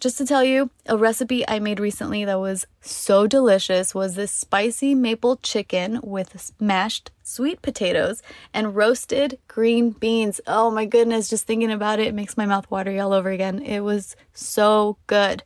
[0.00, 4.32] Just to tell you, a recipe I made recently that was so delicious was this
[4.32, 8.22] spicy maple chicken with mashed sweet potatoes
[8.54, 10.40] and roasted green beans.
[10.46, 13.58] Oh my goodness, just thinking about it, it makes my mouth watery all over again.
[13.58, 15.42] It was so good.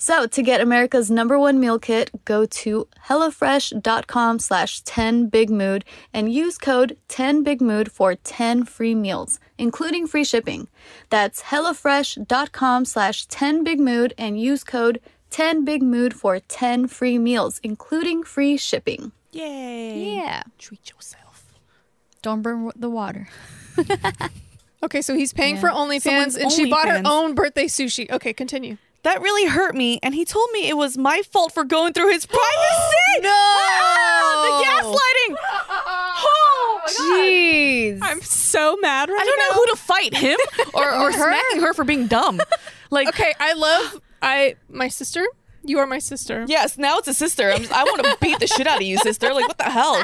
[0.00, 5.82] So to get America's number one meal kit, go to HelloFresh.com slash 10BigMood
[6.14, 10.68] and use code 10BigMood for 10 free meals, including free shipping.
[11.10, 15.00] That's HelloFresh.com slash 10BigMood and use code
[15.32, 19.10] 10BigMood for 10 free meals, including free shipping.
[19.32, 20.14] Yay.
[20.14, 20.44] Yeah.
[20.58, 21.44] Treat yourself.
[22.22, 23.28] Don't burn the water.
[24.80, 25.60] Okay, so he's paying Yeah.
[25.60, 28.08] for OnlyFans Someone's and she bought her own birthday sushi.
[28.12, 28.76] Okay, continue.
[29.04, 32.10] That really hurt me, and he told me it was my fault for going through
[32.12, 32.44] his privacy.
[33.20, 33.30] No!
[33.32, 35.36] Ah, the gaslighting.
[36.20, 37.18] Oh, my God.
[37.18, 37.98] Jeez.
[38.02, 39.22] I'm so mad right now.
[39.22, 40.38] I don't know who to fight, him
[40.74, 41.18] or, or Or her?
[41.18, 42.40] smacking her for being dumb.
[42.90, 45.24] Like, Okay, I love I my sister.
[45.64, 46.44] You are my sister.
[46.48, 47.50] yes, now it's a sister.
[47.50, 49.34] I'm just, I want to beat the shit out of you, sister.
[49.34, 50.02] Like, what the hell?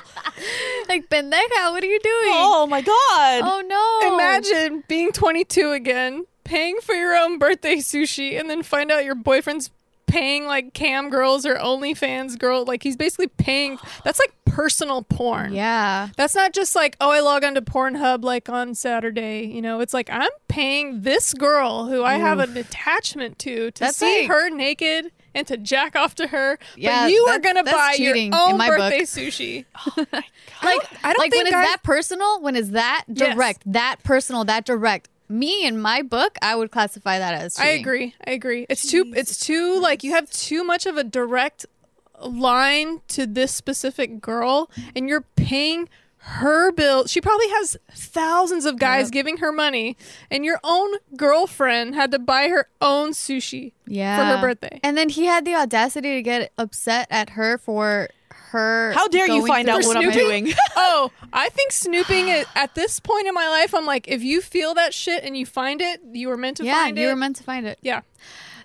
[0.89, 2.35] like, pendeja, what are you doing?
[2.37, 3.43] Oh my god.
[3.45, 4.15] Oh, no.
[4.15, 9.15] Imagine being 22 again, paying for your own birthday sushi, and then find out your
[9.15, 9.71] boyfriend's
[10.07, 12.65] paying like cam girls or OnlyFans girl.
[12.65, 13.79] Like he's basically paying.
[14.05, 15.53] That's like personal porn.
[15.53, 16.11] Yeah.
[16.17, 19.47] That's not just like, oh, I log onto Pornhub like on Saturday.
[19.47, 23.81] You know, it's like I'm paying this girl who I have an attachment to to
[23.81, 26.61] That's see like- her naked and to jack off to her.
[26.77, 28.79] Yeah, but you are gonna buy cheating your own my book.
[28.79, 29.65] birthday sushi.
[30.63, 32.41] Oh like, I don't like think when guys- is that personal?
[32.41, 33.35] When is that Yes.
[33.35, 33.63] direct?
[33.73, 35.09] That personal, that direct.
[35.29, 38.15] Me in my book, I would classify that as I agree.
[38.27, 38.67] I agree.
[38.69, 39.13] It's too.
[39.17, 41.67] It's too like you have too much of a direct
[42.23, 47.07] line to this specific girl, and you're paying her bill.
[47.07, 49.13] She probably has thousands of guys Yep.
[49.13, 49.97] giving her money,
[50.31, 54.17] and your own girlfriend had to buy her own sushi Yeah.
[54.19, 54.81] for her birthday.
[54.83, 58.09] And then he had the audacity to get upset at her for
[58.55, 58.93] her.
[58.95, 60.53] How dare you find out what I'm doing?
[60.77, 64.41] oh, I think snooping is, at this point in my life, I'm like, if you
[64.41, 67.11] feel that shit and you find it, you were meant to Yeah, find you it.
[67.11, 67.79] were meant to find it.
[67.83, 68.01] yeah.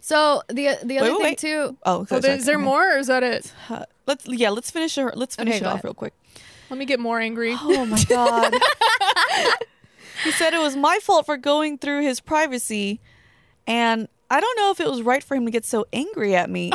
[0.01, 1.37] So the the other wait, thing wait.
[1.37, 1.77] too.
[1.85, 3.53] Oh, So there- is there more, or is that it?
[3.69, 5.11] Uh, let's yeah, let's finish her.
[5.15, 5.83] Let's finish Okay, it off ahead.
[5.83, 6.13] real quick.
[6.71, 7.55] Let me get more angry.
[7.59, 8.53] Oh my god.
[10.23, 12.99] He said it was my fault for going through his privacy,
[13.65, 16.49] and I don't know if it was right for him to get so angry at
[16.49, 16.71] me.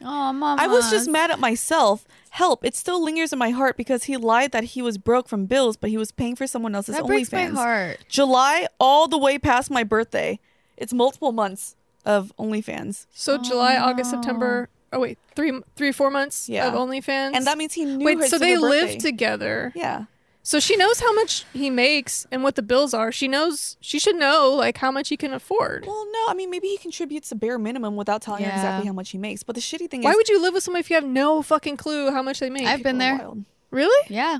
[0.00, 0.56] Oh, mama.
[0.62, 2.06] I was just mad at myself.
[2.30, 2.64] Help!
[2.64, 5.76] It still lingers in my heart because he lied that he was broke from bills,
[5.76, 7.54] but he was paying for someone else's That breaks my OnlyFans.
[7.54, 7.98] heart.
[8.08, 10.38] July all the way past my birthday.
[10.76, 14.68] It's multiple months of OnlyFans, So July, August, September.
[14.92, 16.68] Oh wait, three, three, four months Yeah.
[16.68, 17.32] of OnlyFans.
[17.34, 18.04] and that means he knew.
[18.06, 19.72] wait, her so to they her live together.
[19.74, 20.04] Yeah.
[20.48, 23.12] So she knows how much he makes and what the bills are.
[23.12, 25.84] She knows she should know like how much he can afford.
[25.86, 28.56] Well, no, I mean maybe he contributes the bare minimum without telling her Yeah.
[28.56, 29.42] exactly how much he makes.
[29.42, 31.04] But the shitty thing is Why is, would you live with someone if you have
[31.04, 32.66] no fucking clue how much they make?
[32.66, 33.26] I've been people are there.
[33.28, 33.44] wild.
[33.70, 34.06] really?
[34.08, 34.38] Yeah.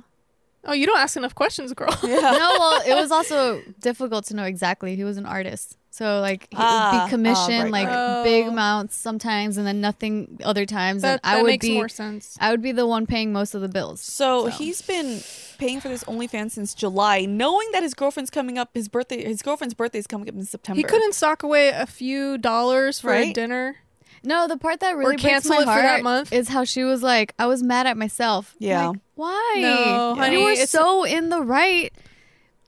[0.64, 1.94] Oh, you don't ask enough questions, girl.
[2.02, 2.20] Yeah.
[2.20, 4.96] no, well, it was also difficult to know exactly.
[4.96, 5.76] He was an artist.
[5.98, 8.22] So like he Ah, would ah, be commissioned right, like right.
[8.22, 8.50] big Oh.
[8.50, 11.88] amounts sometimes and then nothing other times that and I that would makes be more
[11.88, 12.36] sense.
[12.40, 14.00] I would be the one paying most of the bills.
[14.00, 14.50] So, So.
[14.50, 15.20] he's been
[15.58, 18.70] paying for this OnlyFans since July, knowing that his girlfriend's coming up.
[18.74, 20.76] His birthday, his girlfriend's birthday is coming up in September.
[20.76, 23.76] He couldn't sock away a few dollars for a dinner.
[24.22, 26.32] No, the part that really breaks cancel my it for heart that month?
[26.32, 28.54] is how she was like, I was mad at myself.
[28.60, 28.88] Yeah.
[28.88, 29.54] Like, why?
[29.58, 31.92] No, honey, you were it's- so in the right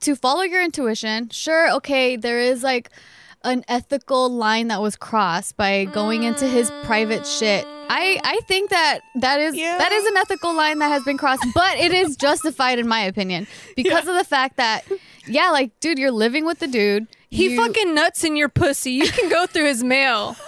[0.01, 1.29] to follow your intuition.
[1.31, 2.89] Sure, okay, there is like
[3.43, 7.65] an ethical line that was crossed by going into his private shit.
[7.93, 9.79] I I think that that is Yeah.
[9.79, 13.01] that is an ethical line that has been crossed, but it is justified in my
[13.01, 14.85] opinion because of the fact that
[15.27, 17.07] yeah, like dude, you're living with the dude.
[17.31, 18.93] He You- fucking nuts in your pussy.
[18.93, 20.37] You can go through his mail.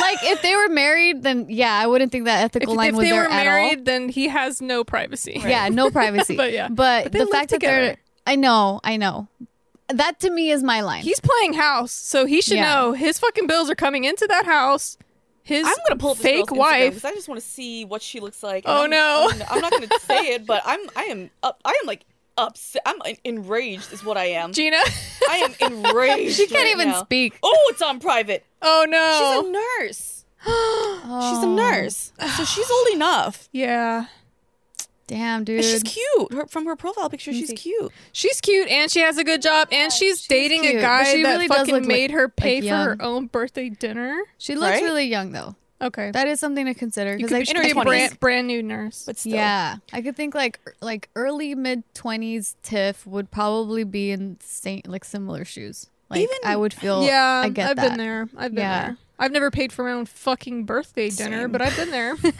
[0.00, 2.94] like if they were married, then yeah, I wouldn't think that If, ethical line if
[2.96, 3.52] was they there were at all.
[3.62, 5.40] married, then he has no privacy.
[5.44, 6.36] Yeah, no privacy.
[6.36, 6.68] But yeah.
[6.68, 9.28] but, But the fact that they're, I know, I know,
[9.88, 11.02] that to me is my line.
[11.02, 12.72] He's playing house, so he should Yeah.
[12.74, 14.96] know his fucking bills are coming into that house.
[15.42, 16.90] His I'm gonna pull up fake girl's wife.
[16.94, 18.64] because I just want to see what she looks like.
[18.66, 19.28] Oh, I'm, no.
[19.32, 21.60] I'm, I'm not gonna say it, but I'm I am up.
[21.64, 22.04] I am like
[22.36, 22.82] upset.
[22.84, 23.90] I'm enraged.
[23.92, 24.52] Is what I am.
[24.52, 24.76] Gina.
[25.30, 26.36] I am enraged.
[26.36, 27.02] she can't right even now.
[27.02, 27.38] speak.
[27.42, 28.44] Oh, it's on private.
[28.60, 30.14] oh no, She's a nurse.
[30.44, 33.48] She's a nurse, so she's old enough.
[33.52, 34.04] yeah.
[35.08, 35.56] Damn, dude.
[35.56, 36.32] And she's cute.
[36.32, 37.90] Her, from her profile picture, she's cute.
[38.12, 41.22] She's cute and she has a good job and she's, dating cute, a guy she
[41.24, 44.16] that really fucking look like- made her pay like for her own birthday dinner.
[44.38, 44.82] she looks Right?
[44.84, 45.56] really young though.
[45.80, 46.10] Okay.
[46.10, 47.16] That is something to consider.
[47.16, 49.04] because could I, be, she in her could be a brand, brand new nurse.
[49.06, 53.84] But still, yeah, I could think like er, like early mid twenties Tiff would probably
[53.84, 55.86] be in same like similar shoes.
[56.10, 57.04] Like Even- I would feel.
[57.06, 57.88] yeah, I get I've that.
[57.90, 58.28] been there.
[58.36, 58.86] I've been Yeah.
[58.88, 58.96] there.
[59.18, 61.52] I've never paid for my own fucking birthday dinner, Same.
[61.52, 62.14] but I've been there.
[62.22, 62.32] even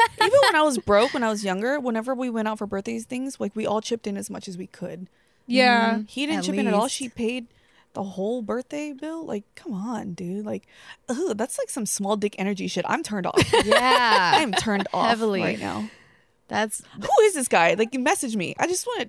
[0.42, 3.40] when I was broke, when I was younger, whenever we went out for birthdays things,
[3.40, 5.08] like we all chipped in as much as we could.
[5.46, 5.94] yeah.
[5.94, 6.02] Mm-hmm.
[6.06, 6.86] He didn't At chip in at all.
[6.88, 7.46] She paid
[7.94, 9.24] the whole birthday bill.
[9.24, 10.44] Like, come on, dude.
[10.46, 10.68] Like,
[11.08, 12.84] ugh, that's like some small dick energy shit.
[12.88, 13.42] I'm turned off.
[13.64, 14.32] Yeah.
[14.34, 15.40] I'm turned off Heavily.
[15.42, 15.88] right now.
[16.46, 17.74] that's Who is this guy?
[17.74, 18.54] Like, you message me.
[18.58, 19.08] I just want to.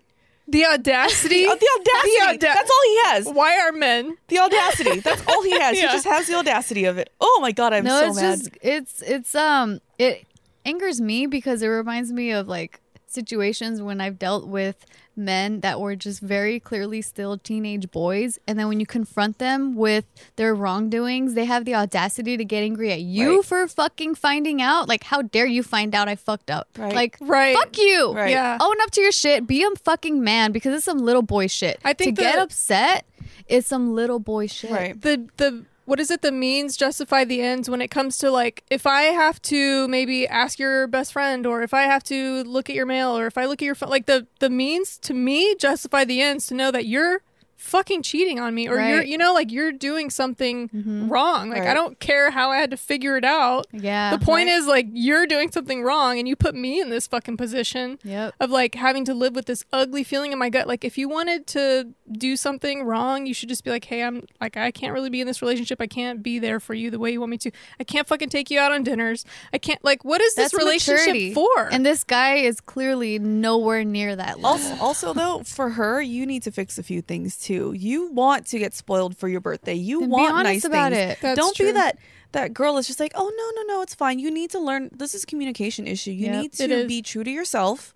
[0.52, 1.46] The audacity.
[1.48, 2.38] Oh, the audacity.
[2.38, 3.28] The auda- that's all he has.
[3.28, 4.18] Why are men?
[4.28, 5.00] The audacity.
[5.00, 5.78] That's all he has.
[5.78, 5.88] Yeah.
[5.88, 7.12] He just has the audacity of it.
[7.22, 8.38] Oh my god, I'm no, so it's mad.
[8.40, 10.26] just it's it's um it
[10.66, 14.86] angers me because it reminds me of like situations when I've dealt with
[15.20, 19.76] men that were just very clearly still teenage boys and then when you confront them
[19.76, 20.06] with
[20.38, 23.46] their wrongdoings they have the audacity to get angry at you Right.
[23.46, 26.96] for fucking finding out like how dare you find out I fucked up Right.
[26.96, 27.56] like Right.
[27.56, 28.32] fuck you Right.
[28.32, 28.58] Yeah.
[28.60, 31.80] own up to your shit be a fucking man because it's some little boy shit
[31.84, 33.06] I think to get upset
[33.48, 35.00] is some little boy shit right.
[35.02, 38.64] the the what is it the means justify the ends when it comes to like
[38.70, 42.70] if i have to maybe ask your best friend or if i have to look
[42.70, 45.16] at your mail or if i look at your phone like the the means to
[45.16, 47.22] me justify the ends to know that you're
[47.60, 51.10] fucking cheating on me or you're you know like you're doing something mm-hmm.
[51.10, 54.48] wrong like i don't care how i had to figure it out yeah the point
[54.48, 54.56] right.
[54.56, 58.34] is like you're doing something wrong and you put me in this fucking position yep
[58.40, 60.68] of like having to live with this ugly feeling in my gut.
[60.68, 64.24] Like if you wanted to do something wrong, you should just be like, "Hey, I'm
[64.40, 65.82] like I can't really be in this relationship.
[65.82, 67.52] I can't be there for you the way you want me to.
[67.80, 69.26] I can't fucking take you out on dinners.
[69.54, 71.34] I can't like what is this relationship maturity.
[71.34, 74.46] for?" And this guy is clearly nowhere near that level.
[74.46, 77.49] Also, also though, for her, you need to fix a few things too.
[77.54, 79.74] You want to get spoiled for your birthday.
[79.76, 81.14] You Then want nice about things.
[81.14, 81.20] it.
[81.22, 81.68] That's Don't true.
[81.68, 81.98] be that
[82.32, 84.20] that girl is just like, oh no no no, it's fine.
[84.20, 84.90] You need to learn.
[84.96, 86.12] This is a communication issue.
[86.12, 86.42] You Yep.
[86.42, 87.94] need to be true to yourself.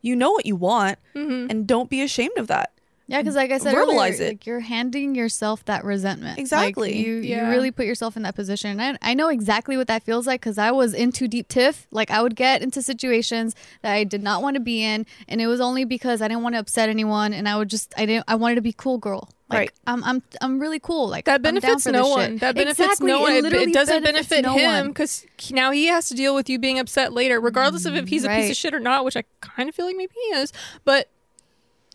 [0.00, 1.48] You know what you want, Mhm.
[1.50, 2.72] and don't be ashamed of that.
[3.12, 4.28] Yeah, because like I said, Verbalize earlier, it.
[4.28, 6.32] Like you're handing yourself that resentment.
[6.32, 6.96] Like, Exactly.
[6.98, 7.44] you Yeah.
[7.44, 8.80] you really put yourself in that position.
[8.80, 11.46] And I, I know exactly what that feels like because I was in too deep
[11.48, 11.86] tiff.
[11.92, 15.40] Like I would get into situations that I did not want to be in, and
[15.40, 18.06] it was only because I didn't want to upset anyone, and I would just I
[18.06, 19.28] didn't I wanted to be cool girl.
[19.50, 19.70] Like, Right.
[19.86, 21.08] I'm I'm I'm really cool.
[21.10, 22.30] Like that benefits no one.
[22.32, 22.40] shit.
[22.40, 23.08] That benefits Exactly.
[23.08, 23.32] no one.
[23.32, 26.78] It, it doesn't benefit no him because now he has to deal with you being
[26.78, 29.68] upset later, regardless of if he's a piece of shit or not, which I kind
[29.68, 30.54] of feel like maybe he is.
[30.86, 31.10] But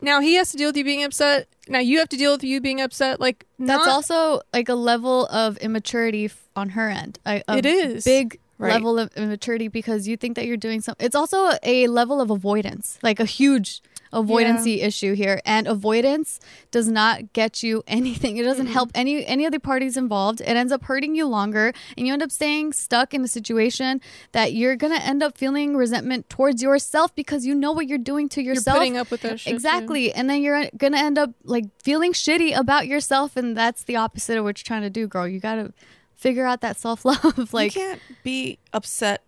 [0.01, 1.47] now he has to deal with you being upset.
[1.67, 3.19] Now you have to deal with you being upset.
[3.19, 7.19] Like That's also like a level of immaturity on her end.
[7.25, 8.03] A, a It is.
[8.05, 8.73] big Right.
[8.73, 11.05] level of immaturity because you think that you're doing something.
[11.05, 15.41] It's also a level of avoidance, like a huge avoidancy issue here.
[15.45, 16.39] And avoidance
[16.71, 18.37] does not get you anything.
[18.37, 18.73] It doesn't mm-hmm.
[18.73, 20.41] help any any of the parties involved.
[20.41, 24.01] It ends up hurting you longer, and you end up staying stuck in a situation
[24.31, 28.29] that you're gonna end up feeling resentment towards yourself because you know what you're doing
[28.29, 28.77] to you're yourself.
[28.77, 29.53] putting up with that shit.
[29.53, 30.13] Exactly.
[30.13, 34.37] And then you're gonna end up like feeling shitty about yourself, and that's the opposite
[34.37, 35.27] of what you're trying to do, girl.
[35.27, 35.73] You gotta
[36.15, 37.49] figure out that self love.
[37.53, 39.23] like, you can't be upset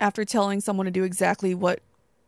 [0.00, 1.80] after telling someone to do exactly what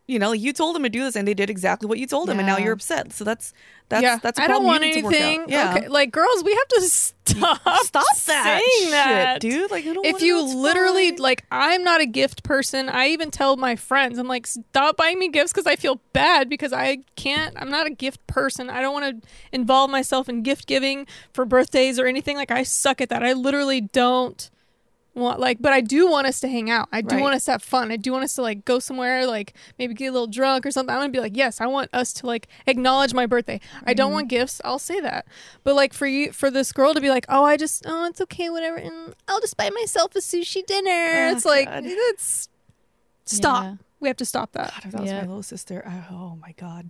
[0.07, 0.31] you know.
[0.31, 2.47] You told them to do this, and they did exactly what you told them, and
[2.47, 3.13] now you're upset.
[3.13, 3.53] So that's
[3.89, 4.39] that's yeah, that's.
[4.39, 5.45] I I don't want anything.
[5.47, 7.61] Yeah, Okay, like girls, we have to stop.
[7.83, 9.41] stop that saying shit, that.
[9.41, 9.71] dude.
[9.71, 11.19] Like, I don't if you literally fine.
[11.19, 15.17] like i'm not a gift person i even tell my friends i'm like stop buying
[15.17, 18.81] me gifts because i feel bad because i can't i'm not a gift person i
[18.81, 22.99] don't want to involve myself in gift giving for birthdays or anything like i suck
[23.01, 24.49] at that i literally don't
[25.15, 27.21] want like but i do want us to hang out i do Right.
[27.21, 29.93] want us to have fun i do want us to like go somewhere like maybe
[29.93, 32.13] get a little drunk or something i want to be like yes i want us
[32.13, 34.13] to like acknowledge my birthday i don't Mm-hmm.
[34.15, 35.25] want gifts i'll say that
[35.63, 38.21] but like for you for this girl to be like oh i just oh it's
[38.21, 41.83] okay whatever and i'll just buy myself a sushi dinner Oh, it's like God.
[41.85, 42.49] it's
[43.25, 43.75] stop Yeah.
[43.99, 45.21] we have to stop that God, if that was Yeah.
[45.21, 46.89] my little sister, I, oh my god,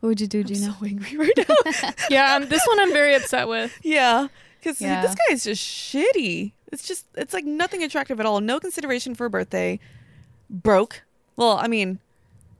[0.00, 0.74] what would you do, I'm Gina?
[0.78, 1.90] so angry right now.
[2.10, 5.02] yeah um, this one i'm very upset with yeah, because Yeah.
[5.02, 6.52] this guy is just shitty.
[6.74, 8.40] It's just it's like nothing attractive at all.
[8.40, 9.80] No consideration for a birthday.
[10.50, 11.02] Broke.
[11.36, 12.00] Well, I mean,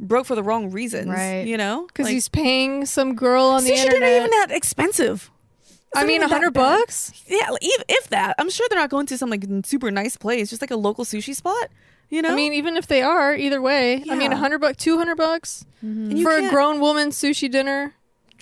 [0.01, 1.09] broke for the wrong reasons.
[1.09, 1.47] Right.
[1.47, 4.51] You know, because Like, he's paying some girl on the sushi internet dinner even that
[4.51, 5.31] expensive.
[5.69, 9.07] It's i mean a hundred bucks Yeah, if, if that, I'm sure they're not going
[9.07, 11.69] to some like super nice place, just like a local sushi spot.
[12.11, 14.05] You know, I mean, even if they are, either way.
[14.09, 16.11] I mean, a hundred bucks, two hundred bucks mm-hmm.
[16.11, 17.95] And you for a grown woman sushi dinner.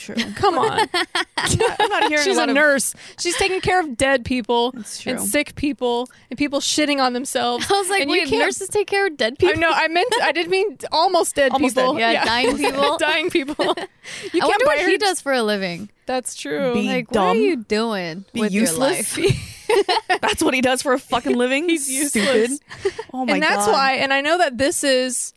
[0.03, 0.15] True.
[0.37, 0.88] Come on,
[1.37, 2.51] I'm not, I'm not hearing she's a a of.
[2.55, 2.95] nurse.
[3.19, 7.67] She's taking care of dead people and sick people and people shitting on themselves.
[7.71, 9.61] I was like, And you wait, can't- nurses take care of dead I people.
[9.61, 9.71] know.
[9.73, 10.12] I meant.
[10.23, 11.95] I didn't mean almost dead Almost people.
[11.95, 12.12] dead.
[12.12, 12.99] Yeah, dying people.
[12.99, 13.65] dying people.
[13.65, 15.88] You I can't wonder what her- he does for a living.
[16.07, 16.75] That's true.
[16.75, 19.17] Be like, what are you doing Be with useless.
[19.17, 19.59] your life?
[20.21, 21.69] That's what he does for a fucking living.
[21.69, 22.51] He's Stupid.
[22.51, 22.61] useless.
[23.15, 23.33] Oh my god.
[23.35, 23.73] and that's god.
[23.73, 23.93] why.
[23.95, 25.33] And I know that this is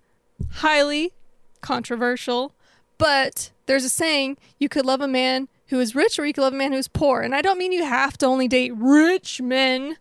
[0.55, 1.13] highly
[1.61, 2.53] controversial,
[2.97, 6.41] but there's a saying: you could love a man who is rich, or you could
[6.41, 7.21] love a man who is poor.
[7.21, 9.97] And I don't mean you have to only date rich men,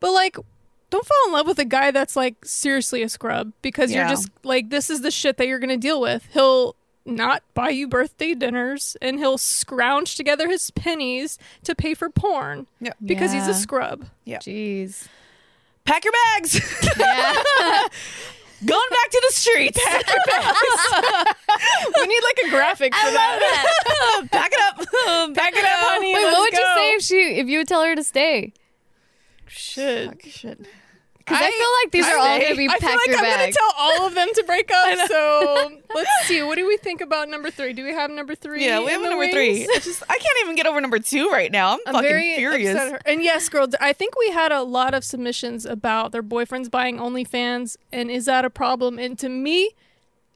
[0.00, 0.36] but like.
[0.90, 4.28] Don't fall in love with a guy that's like seriously a scrub because you're just
[4.42, 6.26] like this is the shit that you're gonna deal with.
[6.32, 6.74] He'll
[7.06, 12.66] not buy you birthday dinners and he'll scrounge together his pennies to pay for porn
[12.80, 12.94] Yeah.
[13.04, 14.06] because he's a scrub.
[14.24, 14.38] Yeah.
[14.38, 15.06] Jeez.
[15.84, 16.60] Pack your bags.
[16.98, 17.82] Yeah.
[18.64, 19.80] Going back to the streets.
[21.96, 24.28] we need like a graphic for that.
[24.30, 24.76] Back it up.
[25.34, 26.14] Pack it up, honey.
[26.14, 28.52] Wait, let's what would you say if she if you would tell her to stay?
[29.46, 30.22] Shit.
[30.26, 30.60] Shit.
[31.20, 33.38] Because I, feel like these are all gonna be packed I feel like your I'm
[33.38, 34.98] gonna tell all of them to break up.
[35.08, 36.42] so let's see.
[36.42, 37.72] What do we think about number three?
[37.72, 38.64] Do we have number three?
[38.64, 39.32] Yeah, we have number wings?
[39.34, 39.62] three.
[39.62, 41.74] It's just I can't even get over number two right now.
[41.74, 42.70] I'm, I'm fucking very furious.
[42.70, 43.00] upset at her.
[43.06, 46.98] And yes, girl, I think we had a lot of submissions about their boyfriends buying
[46.98, 48.98] OnlyFans, and is that a problem?
[48.98, 49.70] And to me,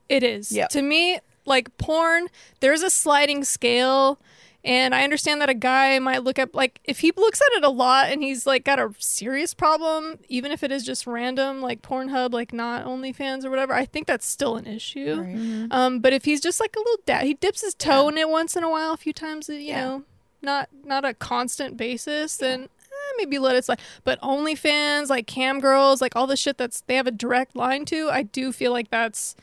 [0.08, 0.52] it is.
[0.52, 0.68] Yep.
[0.70, 2.28] To me, like porn,
[2.60, 4.18] there's a sliding scale.
[4.64, 7.64] And I understand that a guy might look at like if he looks at it
[7.64, 11.60] a lot and he's like got a serious problem, even if it is just random,
[11.60, 13.74] like Pornhub, like not OnlyFans or whatever.
[13.74, 15.20] I think that's still an issue.
[15.20, 15.66] Right.
[15.70, 18.30] Um, but if he's just like a little dad, he dips his toe in it
[18.30, 19.84] once in a while, a few times, you Yeah.
[19.84, 20.02] know,
[20.40, 23.80] not not a constant basis, then eh, maybe let it slide.
[24.02, 27.84] But OnlyFans, like cam girls, like all the shit that's they have a direct line
[27.86, 29.36] to, I do feel like that's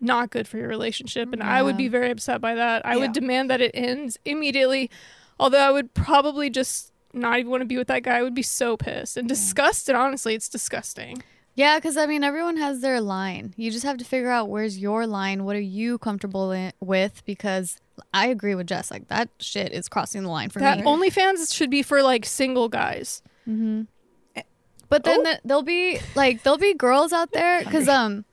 [0.00, 2.86] not good for your relationship, and I would be very upset by that.
[2.86, 3.00] I Yeah.
[3.00, 4.90] would demand that it ends immediately.
[5.40, 8.18] Although I would probably just not even want to be with that guy.
[8.18, 9.94] I would be so pissed and disgusted.
[9.94, 11.22] Honestly, it's disgusting.
[11.54, 13.54] Yeah, because I mean, everyone has their line.
[13.56, 15.44] You just have to figure out where's your line.
[15.44, 17.24] What are you comfortable in, with?
[17.24, 17.78] Because
[18.14, 18.90] I agree with Jess.
[18.92, 20.84] Like that shit is crossing the line for That me.
[20.84, 23.22] OnlyFans should be for like single guys.
[23.48, 23.82] Mm-hmm.
[24.88, 25.22] But then Oh.
[25.24, 28.24] the, there'll be like there'll be girls out there because um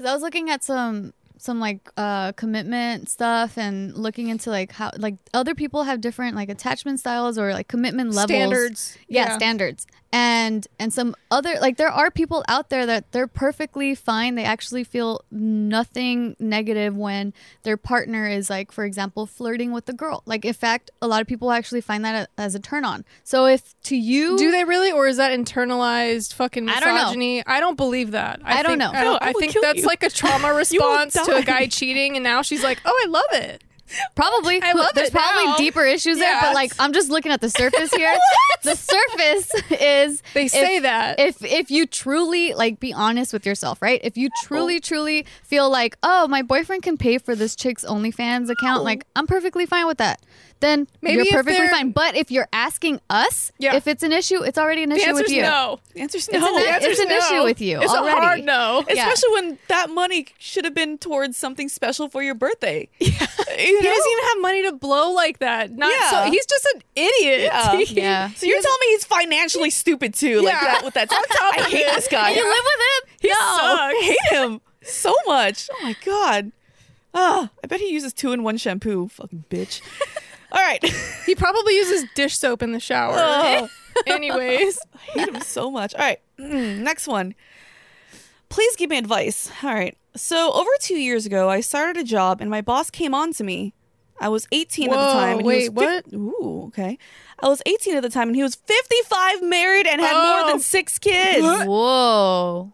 [0.00, 4.72] because I was looking at some some like uh commitment stuff and looking into like
[4.72, 8.30] how like other people have different like attachment styles or like commitment levels.
[8.30, 8.98] Standards.
[9.08, 13.94] yeah, standards and and some other like there are people out there that they're perfectly
[13.94, 19.86] fine they actually feel nothing negative when their partner is like for example flirting with
[19.86, 22.58] the girl like in fact a lot of people actually find that a- as a
[22.58, 26.90] turn on so if to you Do they really, or is that internalized fucking misogyny
[26.90, 27.42] I don't know.
[27.56, 28.40] I don't believe that.
[28.44, 28.98] I don't think- know.
[28.98, 29.86] I, don't, I I think that's you.
[29.86, 33.24] like a trauma response to a guy cheating, and now she's like, "Oh, I love
[33.32, 33.62] it."
[34.14, 34.60] Probably.
[34.62, 35.56] I love There's it probably now.
[35.56, 38.14] deeper issues there, but like I'm just looking at the surface here.
[38.62, 41.18] the surface is They say if- that.
[41.20, 44.00] If if you truly like be honest with yourself, right?
[44.04, 48.48] If you truly truly feel like, "Oh, my boyfriend can pay for this chick's OnlyFans
[48.50, 50.20] account," like I'm perfectly fine with that.
[50.60, 51.90] Then Maybe you're perfectly fine.
[51.92, 53.76] But if you're asking us Yeah.
[53.76, 55.42] if it's an issue, it's already an the issue answer's with you.
[55.42, 55.80] no.
[55.94, 56.46] The answer's It's no.
[56.56, 57.16] an- The answer's it's an no.
[57.18, 58.18] issue with you It's already.
[58.18, 58.84] a hard no.
[58.88, 59.08] Yeah.
[59.08, 62.88] Especially when that money should have been towards something special for your birthday.
[63.00, 63.26] Yeah.
[63.66, 65.72] You He doesn't even have money to blow like that.
[65.72, 66.10] Not Yeah.
[66.26, 66.30] so.
[66.30, 67.40] He's just an idiot.
[67.42, 67.72] Yeah.
[67.80, 68.30] Yeah.
[68.36, 70.60] So you're telling me he's financially stupid too, like Yeah.
[70.64, 71.08] that with that.
[71.10, 72.30] I hate this guy.
[72.30, 73.16] You live with him?
[73.22, 73.60] He no, sucks.
[73.62, 75.68] I hate him so much.
[75.72, 76.52] Oh my god.
[77.12, 79.08] Ah, I bet he uses two in one shampoo.
[79.08, 79.80] Fucking bitch.
[80.52, 80.82] All right.
[81.26, 83.14] He probably uses dish soap in the shower.
[83.16, 83.68] Oh,
[84.06, 85.94] Anyways, I hate him so much.
[85.94, 86.18] All right.
[86.40, 87.34] Mm, next one.
[88.48, 89.48] Please give me advice.
[89.62, 89.96] All right.
[90.16, 93.44] So over two years ago, I started a job, and my boss came on to
[93.44, 93.74] me.
[94.20, 95.36] I was 18 at the time.
[95.38, 96.98] And wait, he was fif- Ooh, okay.
[97.38, 100.48] I was 18 at the time, and he was 55, married, and had more Oh.
[100.50, 101.42] than six kids.
[101.64, 102.72] Whoa.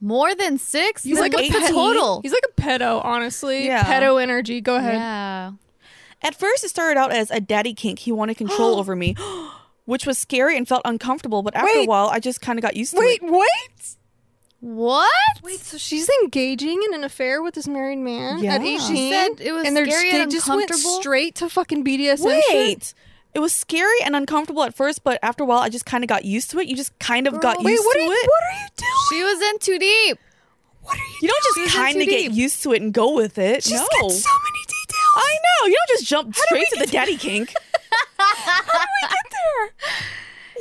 [0.00, 1.02] More than six?
[1.04, 1.68] He's Then like what's the 18.
[1.74, 2.20] total.
[2.22, 3.04] he's like a pedo.
[3.04, 3.84] Honestly, Yeah.
[3.84, 4.60] pedo energy.
[4.60, 4.94] Go ahead.
[4.94, 5.52] Yeah.
[6.22, 8.00] At first, it started out as a daddy kink.
[8.00, 9.14] He wanted control over me,
[9.86, 11.42] which was scary and felt uncomfortable.
[11.42, 13.30] But after a while, I just kind of got used to Wait, it.
[13.30, 13.32] wait.
[13.32, 13.96] Wait.
[14.60, 15.08] What?
[15.42, 18.56] Wait, so she's engaging in an affair with this married man Yeah.
[18.56, 18.80] at 18?
[18.80, 21.00] She said it was and they're scary they and just went uncomfortable?
[21.00, 22.44] straight to fucking BDSM shit?
[22.52, 22.94] Wait.
[23.32, 26.08] It was scary and uncomfortable at first, but after a while, I just kind of
[26.08, 26.66] got used to it.
[26.66, 28.28] You just kind of got Wait, used what to are you, it.
[28.28, 28.90] what are you doing?
[29.08, 30.18] She was in too deep.
[30.82, 31.66] What are you you don't doing?
[31.66, 32.32] just in kind too of get deep.
[32.32, 33.62] used to it and go with it.
[33.62, 33.78] She's no.
[33.78, 34.59] got so many details.
[35.16, 35.68] I know.
[35.68, 37.52] You don't just jump did straight to the daddy kink.
[38.18, 39.90] How do we get there?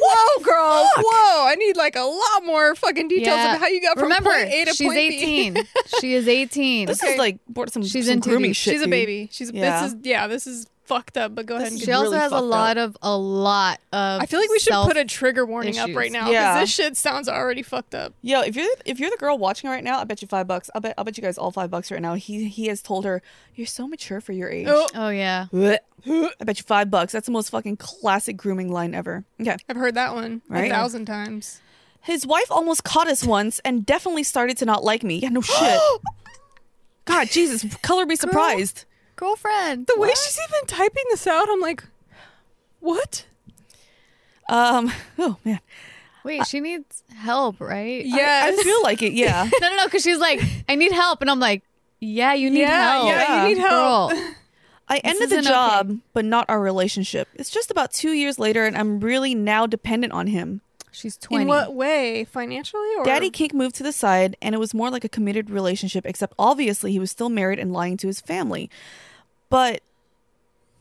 [0.01, 0.89] Whoa, girl.
[0.97, 1.45] Whoa.
[1.47, 3.55] I need like a lot more fucking details Yeah.
[3.55, 5.17] of how you got from Remember, point A to she's point B.
[5.53, 5.57] 18.
[5.99, 6.87] she is 18.
[6.87, 7.13] This Okay.
[7.13, 7.39] is like
[7.69, 8.57] some, She's some into grooming these.
[8.57, 8.73] shit.
[8.75, 9.27] She's a baby.
[9.31, 9.81] She's Yeah.
[9.81, 12.09] this is yeah, this is fucked up, but go ahead and is she get also
[12.09, 14.97] really has a fucked lot of a lot of I feel like we should put
[14.97, 15.95] a trigger warning up issues.
[15.95, 16.59] right now because Yeah.
[16.59, 18.13] this shit sounds already fucked up.
[18.21, 20.69] Yo, if you're if you're the girl watching right now, I bet you five bucks.
[20.75, 22.15] I'll bet I'll bet you guys all five bucks right now.
[22.15, 23.21] He he has told her
[23.55, 24.67] you're so mature for your age.
[24.69, 25.45] Oh, Oh yeah.
[25.53, 25.77] Blech.
[26.07, 27.13] I bet you five bucks.
[27.13, 29.23] That's the most fucking classic grooming line ever.
[29.39, 29.55] Okay.
[29.69, 30.71] I've heard that one Right?
[30.71, 31.61] a thousand times.
[32.01, 35.17] His wife almost caught us once and definitely started to not like me.
[35.19, 35.79] Yeah, no shit.
[37.05, 38.85] God, Jesus, color be surprised.
[39.20, 39.88] Girlfriend.
[39.88, 41.84] The way she's even typing this out, I'm like,
[42.80, 43.26] what?
[44.47, 45.59] Um, oh man,
[46.24, 48.05] Wait, she needs help, right?
[48.05, 48.43] Yeah.
[48.45, 49.13] I feel like it.
[49.13, 51.22] Yeah, No, no, no, because she's like, I need help.
[51.22, 51.63] And I'm like,
[51.99, 53.07] yeah, you need Yeah, help.
[53.07, 54.11] yeah, you need help.
[54.13, 54.34] Girl.
[54.91, 55.49] I ended the isn't okay.
[55.49, 57.28] job, but not our relationship.
[57.36, 60.61] It's just about two years later, and I'm really now dependent on him.
[60.91, 61.43] She's 20.
[61.43, 62.26] In what way?
[62.26, 65.51] Financially or Daddy Kink moved to the side, and it was more like a committed
[65.51, 68.70] relationship, except obviously he was still married and lying to his family.
[69.49, 69.81] But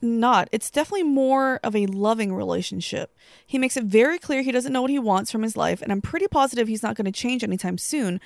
[0.00, 0.48] not.
[0.52, 3.14] It's definitely more of a loving relationship.
[3.46, 5.90] He makes it very clear he doesn't know what he wants from his life, and
[5.90, 8.20] I'm pretty positive he's not going to change anytime soon.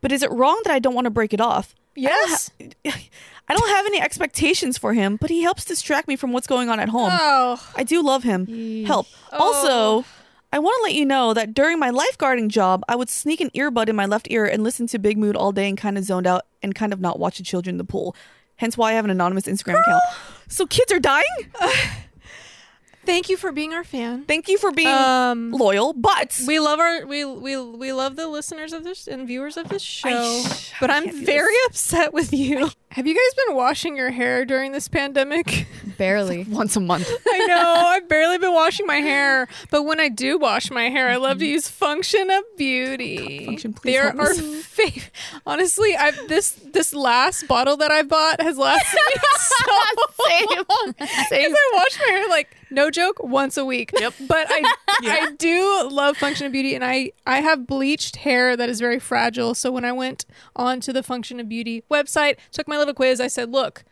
[0.00, 1.74] But is it wrong that I don't want to break it off?
[1.94, 2.50] Yes.
[2.86, 6.68] I don't have any expectations for him, but he helps distract me from what's going
[6.68, 7.10] on at home.
[7.12, 7.70] Oh.
[7.74, 8.46] I do love him.
[8.46, 8.86] Yeesh.
[8.86, 9.06] Help.
[9.32, 9.38] Oh.
[9.38, 10.06] Also,
[10.52, 13.50] I want to let you know that during my lifeguarding job, I would sneak an
[13.50, 16.04] earbud in my left ear and listen to Big Mood all day and kind of
[16.04, 18.14] zoned out and kind of not watch the children in the pool.
[18.60, 20.02] Hence why I have an anonymous Instagram account.
[20.48, 21.24] So kids are dying?
[23.06, 24.24] Thank you for being our fan.
[24.26, 28.28] Thank you for being Um loyal, but we love our we we we love the
[28.28, 32.70] listeners of this and viewers of this show, sh- but I'm very upset with you.
[32.94, 35.68] Have you guys been washing your hair during this pandemic?
[35.96, 36.42] Barely.
[36.48, 37.08] once a month.
[37.30, 41.08] I know I've barely been washing my hair, but when I do wash my hair,
[41.08, 41.52] I love to mm-hmm.
[41.52, 43.46] use Function of Beauty.
[43.46, 45.08] Function, please They're our fav-
[45.46, 50.48] Honestly, I've this this last bottle that I bought has lasted me so Same.
[50.56, 50.94] long.
[50.98, 53.90] Because I wash my hair like no joke once a week.
[53.98, 54.14] Yep.
[54.26, 58.68] But I I do love Function of Beauty, and I I have bleached hair that
[58.68, 59.54] is very fragile.
[59.54, 63.28] So when I went onto the Function of Beauty website, took my little quiz, I
[63.28, 63.84] said, look.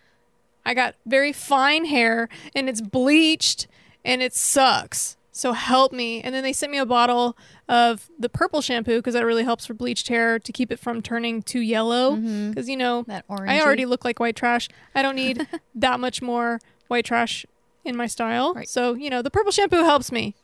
[0.67, 3.69] I got very fine hair and it's bleached
[4.05, 5.17] and it sucks.
[5.33, 6.21] So help me.
[6.21, 7.39] And then they sent me a bottle
[7.71, 11.01] of the purple shampoo because that really helps for bleached hair to keep it from
[11.01, 12.17] turning too yellow.
[12.17, 12.51] Mm-hmm.
[12.51, 13.49] Because, you know, That orange.
[13.49, 14.69] I already look like white trash.
[14.95, 17.47] I don't need that much more white trash
[17.89, 18.55] in my style.
[18.55, 18.69] Right.
[18.69, 20.35] So, you know, the purple shampoo helps me.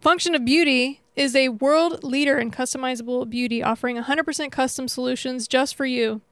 [0.00, 5.74] Function of Beauty is a world leader in customizable beauty, offering 100% custom solutions just
[5.74, 6.22] for you.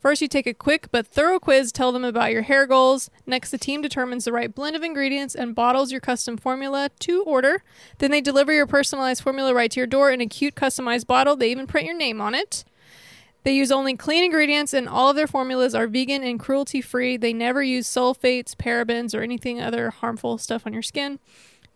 [0.00, 3.08] First, you take a quick but thorough quiz, tell them about your hair goals.
[3.24, 7.22] Next, the team determines the right blend of ingredients and bottles your custom formula to
[7.22, 7.62] order.
[7.98, 11.36] Then they deliver your personalized formula right to your door in a cute customized bottle.
[11.36, 12.64] They even print your name on it.
[13.44, 17.16] They use only clean ingredients and all of their formulas are vegan and cruelty free.
[17.16, 21.18] They never use sulfates, parabens, or anything other harmful stuff on your skin.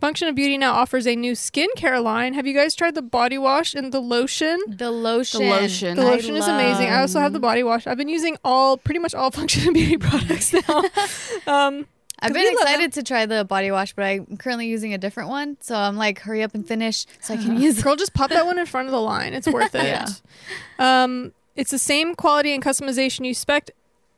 [0.00, 2.34] Function of Beauty now offers a new skincare line.
[2.34, 4.60] Have you guys tried the body wash and the lotion?
[4.68, 5.40] The lotion.
[5.40, 5.96] The lotion.
[5.96, 6.88] The I lotion is amazing.
[6.90, 7.86] I also have the body wash.
[7.86, 10.82] I've been using all pretty much all Function of Beauty products now.
[11.46, 11.86] um,
[12.18, 15.56] I've been excited to try the body wash, but I'm currently using a different one.
[15.60, 17.82] So I'm like, hurry up and finish so I can use it.
[17.84, 19.32] Girl, just pop that one in front of the line.
[19.32, 19.84] It's worth it.
[19.84, 20.06] Yeah.
[20.78, 23.70] Um, it's the same quality and customization you expect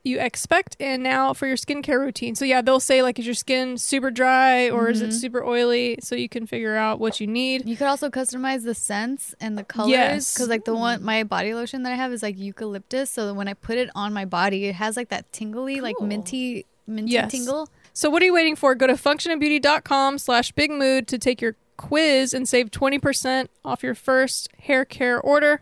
[0.04, 2.34] you expect and now for your skincare routine.
[2.34, 5.20] So yeah, they'll say like is your skin super dry or is it Mhm.
[5.20, 7.68] super oily so you can figure out what you need.
[7.68, 9.90] You could also customize the scents and the colors.
[9.90, 10.32] Yes.
[10.34, 13.10] Because like the one, my body lotion that I have is like eucalyptus.
[13.10, 16.64] So when I put it on my body, it has like that tingly, like minty,
[16.86, 17.30] minty Yes.
[17.32, 17.68] tingle.
[17.92, 18.74] So what are you waiting for?
[18.76, 23.94] Go to functionofbeauty.com slash big mood to take your quiz and save 20% off your
[23.94, 25.60] first hair care order.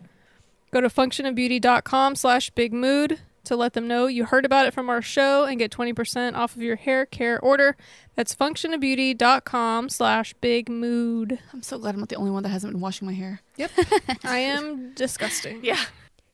[0.77, 4.91] Go to functionofbeauty.com slash big mood to let them know you heard about it from
[4.91, 7.79] our show and get 20% off of your hair care order.
[8.14, 11.39] That's functionofbeauty.com slash big mood.
[11.55, 13.41] I'm so glad I'm not the only one that hasn't been washing my hair.
[13.57, 13.70] Yep.
[14.24, 15.64] I am disgusting.
[15.64, 15.83] Yeah.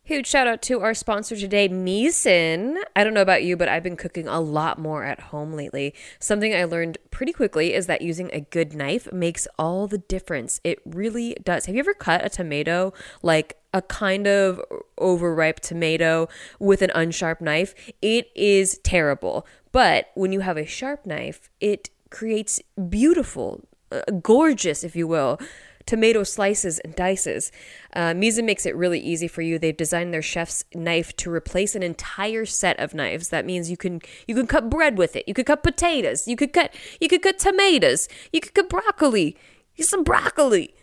[0.05, 2.75] Huge shout out to our sponsor today, Misen.
[2.97, 5.95] I don't know about you, but I've been cooking a lot more at home lately.
[6.19, 10.61] Something I learned pretty quickly is that using a good knife makes all the difference.
[10.65, 11.67] It really does.
[11.67, 12.93] Have you ever cut a tomato
[13.23, 14.61] like a kind of
[14.99, 16.29] overripe tomato
[16.59, 17.73] with an unsharp knife?
[18.03, 19.47] It is terrible.
[19.71, 25.39] But when you have a sharp knife, it creates beautiful, uh, gorgeous, if you will,
[25.87, 27.51] tomato slices and dices.
[27.95, 29.59] Uh, makes it really easy for you.
[29.59, 33.29] They've designed their chef's knife to replace an entire set of knives.
[33.29, 35.25] That means you can you can cut bread with it.
[35.27, 36.27] You could cut potatoes.
[36.27, 38.09] You could cut you could cut tomatoes.
[38.33, 39.37] You could cut broccoli.
[39.77, 40.75] Use some broccoli.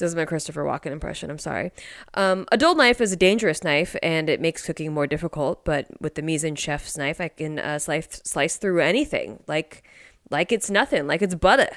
[0.00, 1.28] Is my Christopher Walken impression.
[1.28, 1.72] I'm sorry.
[2.14, 5.64] Um, a dull knife is a dangerous knife, and it makes cooking more difficult.
[5.64, 9.82] But with the Misen chef's knife, I can uh, slice slice through anything like
[10.30, 11.68] like it's nothing, like it's butter.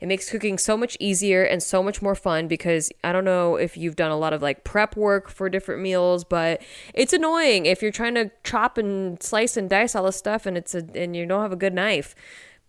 [0.00, 3.56] It makes cooking so much easier and so much more fun because I don't know
[3.56, 6.62] if you've done a lot of like prep work for different meals, but
[6.94, 10.56] it's annoying if you're trying to chop and slice and dice all this stuff and
[10.56, 12.14] it's a and you don't have a good knife.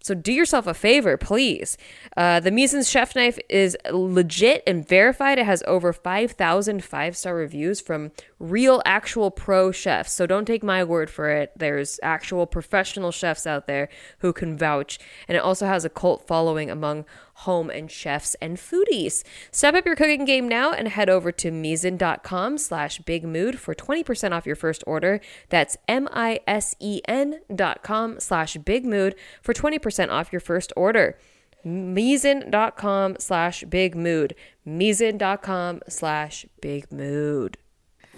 [0.02, 1.78] So do yourself a favor, please.
[2.18, 5.38] Uh, the Misen's chef knife is legit and verified.
[5.38, 10.14] It has over 5,000 five-star reviews from real, actual pro chefs.
[10.14, 11.52] So don't take my word for it.
[11.56, 13.90] There's actual professional chefs out there
[14.20, 15.00] who can vouch.
[15.28, 17.06] And it also has a cult following among
[17.48, 19.24] home and chefs and foodies.
[19.52, 23.76] Step up your cooking game now and head over to Misen.com slash big mood for
[23.76, 25.20] 20% off your first order.
[25.50, 31.18] That's M-I-S-E-N dot com slash big mood for 20% off your first order.
[31.66, 34.36] Misen.com slash big mood.
[34.66, 37.58] Misen.com slash big mood.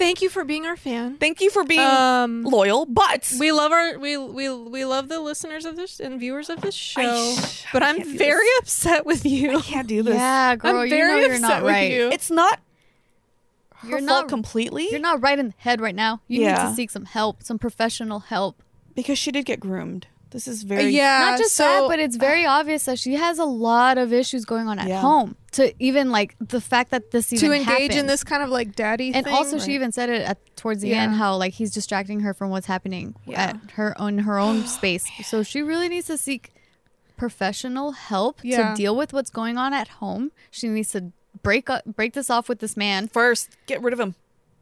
[0.03, 1.17] Thank you for being our fan.
[1.17, 5.19] Thank you for being Um, loyal, but we love our we we we love the
[5.19, 9.05] listeners of this and viewers of this show, I- but I I'm can't very upset
[9.05, 9.57] with you.
[9.57, 10.15] I can't do this.
[10.15, 11.91] Yeah, girl, I'm you know very you're not with right.
[11.91, 12.09] you.
[12.11, 12.59] It's not
[13.77, 16.21] her You're fault not- completely You're not right in the head right now.
[16.27, 18.61] You need to seek some help, some professional help.
[18.95, 20.07] because she did get groomed.
[20.33, 23.39] This is very yeah, Not just so, that, but it's very obvious that she has
[23.39, 24.99] a lot of issues going on at Yeah.
[24.99, 25.35] home.
[25.53, 28.75] To even like the fact that this even to engage in this kind of like
[28.75, 29.33] daddy and thing.
[29.33, 31.03] also she even said it at towards the Yeah.
[31.03, 33.41] end how like he's distracting her from what's happening Yeah.
[33.51, 36.53] at her own her own space so she really needs to seek
[37.17, 38.71] professional help Yeah.
[38.71, 41.11] to deal with what's going on at home she needs to
[41.43, 44.15] break up break this off with this man first get rid of him.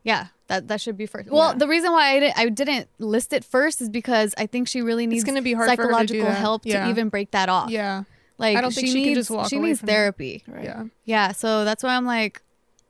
[0.03, 1.57] yeah that that should be first well Yeah.
[1.63, 4.81] the reason why I, didn't I didn't list it first is because i think she
[4.81, 6.83] really needs gonna be hard for her to psychological help Yeah.
[6.85, 8.03] to even break that off yeah
[8.37, 10.43] like I don't think she she needs can just walk she away needs from therapy
[10.47, 10.65] Right.
[10.65, 12.41] yeah yeah so that's why i'm like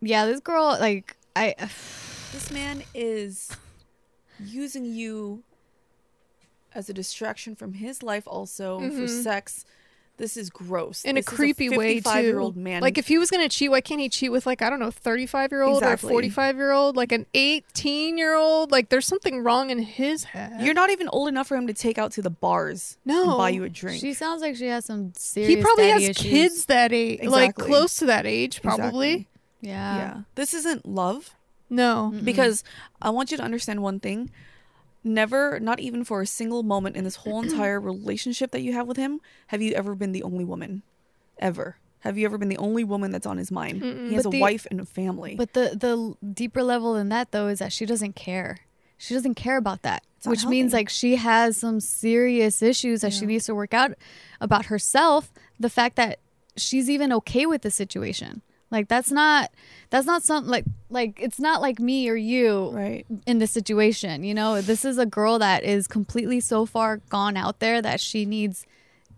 [0.01, 1.55] yeah this girl like i
[2.33, 3.51] This man is
[4.39, 5.43] using you
[6.73, 9.23] as a distraction from his life also for Mhm.
[9.23, 9.65] sex.
[10.21, 11.03] This is gross.
[11.03, 12.21] in This a is creepy way too.
[12.21, 12.81] year old man.
[12.81, 14.91] Like if he was gonna cheat, why can't he cheat with like I don't know,
[14.91, 16.07] thirty five year old Exactly.
[16.07, 18.71] or forty five year old, like an eighteen year old?
[18.71, 20.61] Like there's something wrong in his head.
[20.61, 23.29] you're not even old enough for him to take out to the bars No.
[23.31, 23.99] and buy you a drink.
[23.99, 25.49] She sounds like she has some serious.
[25.55, 26.17] he probably has issues.
[26.31, 29.11] kids that age, like close to that age, probably.
[29.13, 29.27] Exactly.
[29.61, 29.97] Yeah.
[29.97, 30.17] yeah.
[30.35, 31.35] This isn't love
[31.69, 32.63] No, because
[33.01, 34.29] I want you to understand one thing.
[35.03, 38.87] Never, not even for a single moment in this whole entire relationship that you have
[38.87, 40.83] with him, have you ever been the only woman.
[41.39, 41.77] Ever.
[42.01, 43.81] Have you ever been the only woman that's on his mind?
[43.83, 45.35] He has But a the- wife and a family.
[45.35, 48.57] But the the deeper level than that though is that she doesn't care.
[48.97, 53.25] She doesn't care about that, which means like she has some serious issues that she
[53.25, 53.93] needs to work out
[54.39, 55.31] about herself.
[55.59, 56.19] The fact that
[56.55, 59.51] she's even okay with the situation, like that's not
[59.89, 63.05] that's not something like like it's not like me or you right.
[63.27, 64.23] in this situation.
[64.23, 67.99] You know, this is a girl that is completely so far gone out there that
[67.99, 68.65] she needs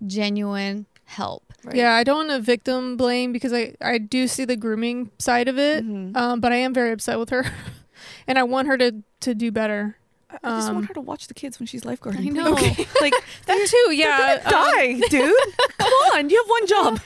[0.06, 1.44] genuine help.
[1.64, 1.76] Right.
[1.76, 5.48] Yeah, I don't want to victim blame because I, I do see the grooming side
[5.48, 6.16] of it, Mhm.
[6.18, 7.46] um, but I am very upset with her,
[8.28, 9.96] and I want her to to do better.
[10.30, 12.20] I, I just Um, want her to watch the kids when she's lifeguarding.
[12.26, 12.52] I know.
[12.54, 12.86] Okay.
[13.02, 13.14] like
[13.46, 14.42] That too, yeah.
[14.44, 15.34] um, die, dude.
[15.78, 17.00] Come on, you have one job.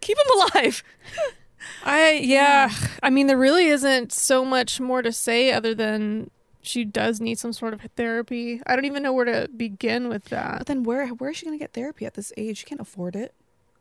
[0.00, 0.82] Keep them alive.
[1.84, 2.70] I yeah.
[3.02, 6.30] I mean, there really isn't so much more to say other than
[6.62, 8.60] she does need some sort of therapy.
[8.66, 10.58] I don't even know where to begin with that.
[10.58, 12.58] But then where where is she gonna get therapy at this age?
[12.58, 13.34] She can't afford it.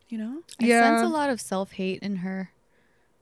[0.07, 0.41] You know.
[0.61, 0.97] I Yeah.
[0.97, 2.51] sense a lot of self hate in her.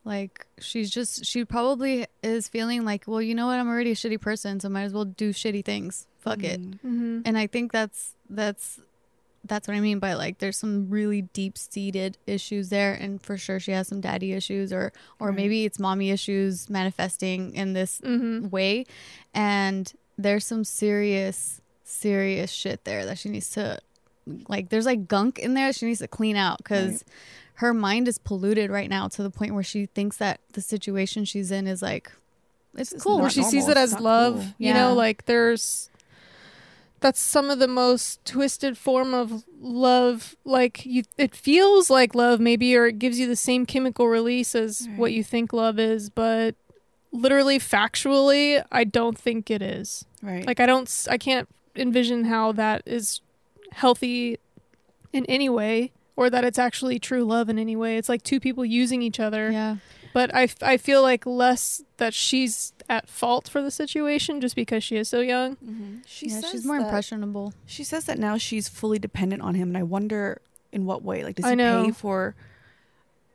[0.05, 3.95] Like she's just she probably is feeling like, well, you know what, I'm already a
[3.95, 6.07] shitty person, so might as well do shitty things.
[6.19, 6.61] Fuck it.
[6.61, 6.73] Mm.
[6.75, 7.21] Mm-hmm.
[7.25, 8.79] And I think that's that's
[9.47, 13.37] that's what I mean by like there's some really deep seated issues there and for
[13.37, 15.35] sure she has some daddy issues or or Right.
[15.37, 18.49] maybe it's mommy issues manifesting in this Mm-hmm.
[18.49, 18.85] way
[19.33, 23.79] and there's some serious serious shit there that she needs to
[24.49, 27.03] like there's like gunk in there she needs to clean out because Right.
[27.55, 31.23] her mind is polluted right now to the point where she thinks that the situation
[31.25, 32.11] she's in is like
[32.75, 34.33] it's This cool Where she sees it as love.
[34.35, 34.43] cool.
[34.59, 34.73] You Yeah.
[34.73, 35.89] know, like there's
[36.99, 40.35] that's some of the most twisted form of love.
[40.43, 44.55] Like you, it feels like love, maybe, or it gives you the same chemical release
[44.55, 46.55] as what you think love is, but
[47.11, 50.05] literally, factually, I don't think it is.
[50.21, 50.45] Right.
[50.45, 53.21] Like I don't, i can't envision how that is
[53.71, 54.39] healthy
[55.13, 57.97] in any way, or that it's actually true love in any way.
[57.97, 59.77] It's like two people using each other yeah
[60.13, 64.83] but I, I feel like less that she's at fault for the situation just because
[64.83, 65.55] she is so young.
[65.57, 66.01] Mhm.
[66.05, 69.55] She yeah says she's more that- impressionable She says that now she's fully dependent on
[69.55, 70.41] him, and I wonder
[70.71, 71.23] in what way.
[71.23, 71.85] Like, does I he know.
[71.85, 72.35] pay for?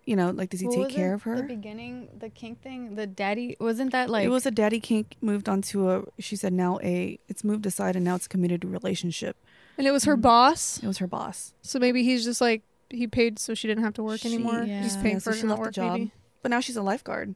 [0.05, 1.15] You know, like, does he What take care it?
[1.15, 1.37] of her?
[1.37, 5.15] The beginning, the kink thing, the daddy wasn't that like it was a daddy kink
[5.21, 6.03] moved onto a.
[6.19, 7.19] She said now a.
[7.29, 9.37] It's moved aside and now it's a committed relationship.
[9.79, 10.23] And it was her Mhm.
[10.23, 13.85] boss, It was her boss, so maybe he's just like he paid so she didn't
[13.85, 14.65] have to work She- anymore.
[14.65, 14.83] Yeah.
[14.83, 15.89] He's Yeah, paying so for her she to not left the work.
[15.89, 15.99] job.
[15.99, 16.13] Maybe.
[16.43, 17.35] But now she's a lifeguard.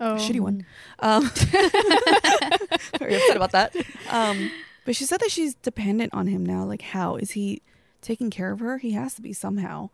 [0.00, 0.66] Oh, shitty one.
[0.98, 1.30] Um,
[2.98, 3.76] very upset about that.
[4.10, 4.50] Um,
[4.84, 6.64] but she said that she's dependent on him now.
[6.64, 7.62] Like, how is he
[8.00, 8.78] taking care of her?
[8.78, 9.90] He has to be somehow,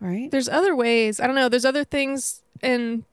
[0.00, 0.30] right?
[0.30, 1.18] There's other ways.
[1.18, 1.48] I don't know.
[1.48, 3.04] There's other things and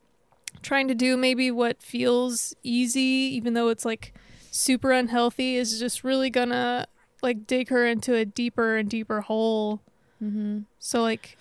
[0.61, 4.13] trying to do maybe what feels easy, even though it's like
[4.51, 6.87] super unhealthy, is just really gonna
[7.21, 9.81] like dig her into a deeper and deeper hole.
[10.23, 10.59] Mm-hmm.
[10.79, 11.37] So like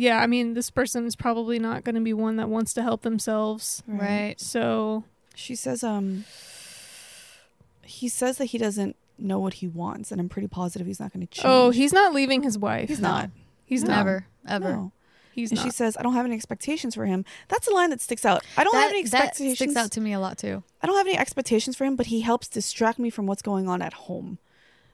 [0.00, 2.82] yeah, I mean this person is probably not going to be one that wants to
[2.82, 3.82] help themselves.
[3.86, 4.34] Right.
[4.40, 6.24] So She says, um,
[7.84, 11.12] he says that he doesn't know what he wants, and I'm pretty positive he's not
[11.12, 11.44] going to change.
[11.46, 12.88] Oh, he's not leaving his wife.
[12.88, 13.08] he's No.
[13.08, 13.30] not.
[13.64, 13.96] He's not.
[13.98, 14.72] Never, ever.
[14.72, 14.92] No.
[15.32, 15.64] He's And not.
[15.64, 17.24] she says, I don't have any expectations for him.
[17.48, 18.44] That's a line that sticks out.
[18.56, 19.58] I don't have any that expectations.
[19.58, 20.62] sticks out to me a lot too.
[20.82, 23.68] I don't have any expectations for him, but he helps distract me from what's going
[23.68, 24.38] on at home.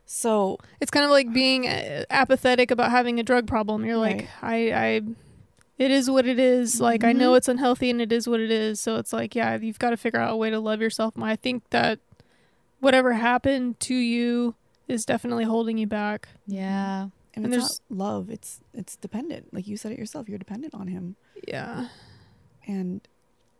[0.07, 3.85] So it's kind of like being uh, apathetic about having a drug problem.
[3.85, 5.01] You're like, I, I,
[5.79, 6.81] it is what it is.
[6.81, 7.37] Like I know Mhm.
[7.39, 8.79] it's unhealthy and it is what it is.
[8.81, 11.29] So it's like, yeah, you've got to figure out a way to love yourself more.
[11.29, 11.99] I think that
[12.81, 14.55] whatever happened to you
[14.87, 16.29] is definitely holding you back.
[16.47, 17.09] Yeah.
[17.35, 18.31] and, And it's there's- not love.
[18.31, 19.53] It's it's dependent.
[19.53, 20.29] Like you said it yourself.
[20.29, 21.17] You're dependent on him,
[21.49, 21.89] Yeah.
[22.67, 23.07] and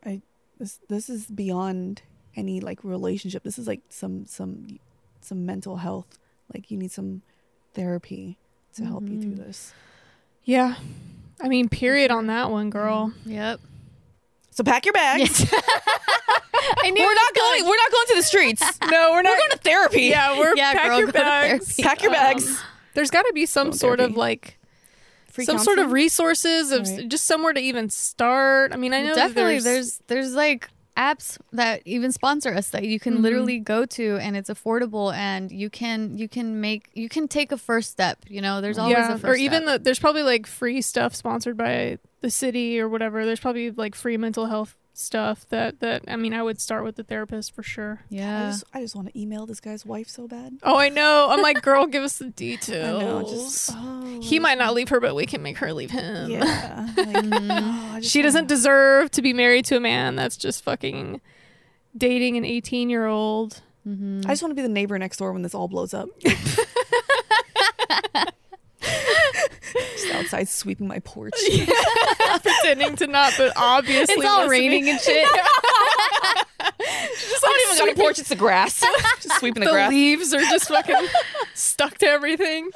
[0.05, 0.23] I
[0.59, 2.03] this this is beyond
[2.37, 3.43] any like relationship.
[3.43, 4.79] This is like some some
[5.21, 6.19] some mental health.
[6.55, 7.23] Like you need some
[7.75, 8.39] therapy
[8.77, 9.47] to help you through Mhm.
[9.47, 9.73] this.
[10.45, 10.77] Yeah.
[11.41, 13.13] I mean, period on that one, girl.
[13.25, 13.61] Yep.
[14.51, 15.45] So pack your bags.
[16.83, 17.65] I knew We're not was going.
[17.65, 18.63] We're not going to the streets.
[18.91, 20.03] No, we're not We're going to therapy.
[20.03, 21.75] Yeah, we're Yeah, pack girl, your to bags.
[21.77, 21.83] therapy.
[21.83, 22.63] Pack your Um, bags.
[22.95, 24.59] there's got to be some Go to sort of like
[25.31, 27.09] Free some sort of resources of Right.
[27.09, 28.73] just somewhere to even start.
[28.73, 32.71] I mean, I know that definitely there's, there's there's like apps that even sponsor us
[32.71, 33.23] that you can Mhm.
[33.23, 37.53] literally go to and it's affordable and you can you can make you can take
[37.53, 39.79] a first step you know there's always yeah, a first or even step.
[39.79, 43.25] the, there's probably like free stuff sponsored by the city or whatever.
[43.27, 46.97] There's probably like free mental health stuff that that I mean, I would start with
[46.97, 48.01] the therapist for sure.
[48.11, 50.55] I yeah just, I just want to email this guy's wife so bad.
[50.63, 51.29] Oh, I know.
[51.31, 53.03] I'm like, girl, give us the I details.
[53.03, 53.23] know.
[53.23, 56.31] Just oh, he might not leave her, but we can make her leave him.
[56.31, 56.89] Yeah.
[56.97, 60.37] Like, oh, I just she doesn't wanna- deserve to be married to a man that's
[60.37, 61.21] just fucking
[61.97, 63.61] dating an 18 year old.
[63.87, 64.25] Mhm.
[64.27, 66.09] I just want to be the neighbor next door when this all blows up.
[69.97, 71.35] just outside sweeping my porch.
[72.43, 74.51] pretending to not, but obviously It's all listening.
[74.51, 75.27] raining and shit.
[77.19, 78.81] Just not even got a porch; it's the grass.
[79.23, 79.91] Just sweeping the, grass.
[79.91, 79.91] The grass.
[79.91, 81.07] leaves are just fucking
[81.55, 82.71] stuck to everything.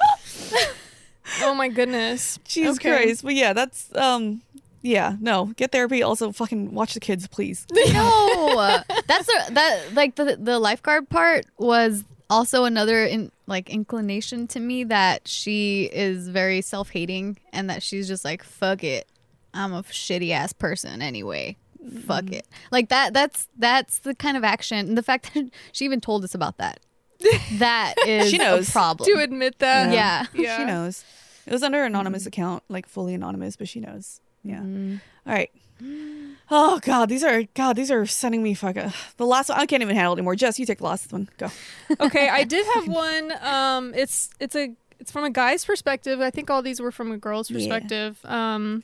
[1.41, 2.39] Oh my goodness.
[2.45, 3.03] Jesus Okay.
[3.03, 3.23] Christ!
[3.23, 4.41] But yeah, that's um,
[4.81, 6.03] yeah, no, get therapy.
[6.03, 7.65] Also, fucking watch the kids, please.
[7.73, 14.47] no, that's a, that like the the lifeguard part was also another in like inclination
[14.47, 19.07] to me that she is very self hating and that she's just like fuck it,
[19.53, 21.57] I'm a shitty ass person anyway.
[22.05, 22.33] Fuck Mm-hmm.
[22.35, 23.13] it, like that.
[23.13, 24.77] That's that's the kind of action.
[24.89, 26.79] And the fact that she even told us about that,
[27.53, 28.69] that is She knows.
[28.69, 29.09] a problem.
[29.11, 29.91] To admit that.
[29.93, 30.25] Yeah.
[30.33, 30.57] Yeah.
[30.57, 31.03] She knows.
[31.47, 34.21] It was under an anonymous account, like fully anonymous, but she knows.
[34.43, 34.61] Yeah.
[34.61, 35.49] All right.
[36.53, 37.77] Oh God, these are God.
[37.77, 38.91] These are sending me fucking.
[39.15, 40.35] The last one I can't even handle anymore.
[40.35, 41.29] Jess, you take the last one.
[41.37, 41.49] Go.
[42.01, 43.31] okay, I did have one.
[43.41, 46.19] Um, it's it's a it's from a guy's perspective.
[46.19, 47.57] I think all these were from a girl's Yeah.
[47.57, 48.19] perspective.
[48.25, 48.83] Um,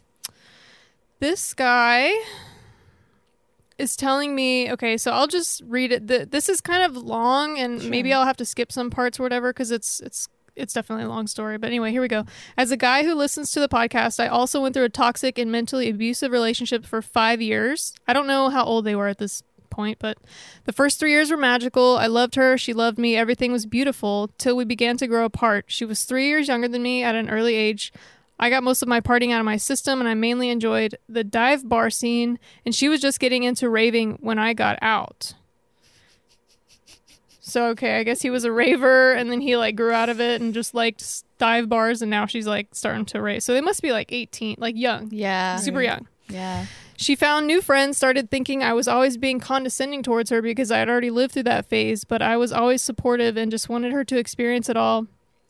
[1.20, 2.12] this guy
[3.78, 4.72] is telling me.
[4.72, 6.08] Okay, so I'll just read it.
[6.08, 9.24] The, this is kind of long, and maybe I'll have to skip some parts or
[9.24, 11.58] whatever because it's it's it's definitely a long story.
[11.58, 12.26] But anyway, here we go.
[12.58, 15.52] As a guy who listens to the podcast, I also went through a toxic and
[15.52, 17.94] mentally abusive relationship for five years.
[18.08, 20.18] I don't know how old they were at this point, but
[20.66, 21.98] the first three years were magical.
[21.98, 22.58] I loved her.
[22.58, 23.16] She loved me.
[23.16, 25.66] Everything was beautiful till we began to grow apart.
[25.68, 27.94] She was three years younger than me at an early age.
[28.40, 31.24] I got most of my partying out of my system, and I mainly enjoyed the
[31.24, 35.34] dive bar scene, and she was just getting into raving when I got out.
[37.48, 40.20] So, okay, I guess he was a raver, and then he like grew out of
[40.20, 43.42] it and just liked dive bars, and now she's like starting to rave.
[43.42, 46.08] So they must be like 18, like young, yeah, super young.
[46.28, 46.66] yeah.
[46.98, 50.80] She found new friends, started thinking I was always being condescending towards her because I
[50.80, 54.04] had already lived through that phase, but I was always supportive and just wanted her
[54.04, 55.08] to experience it all.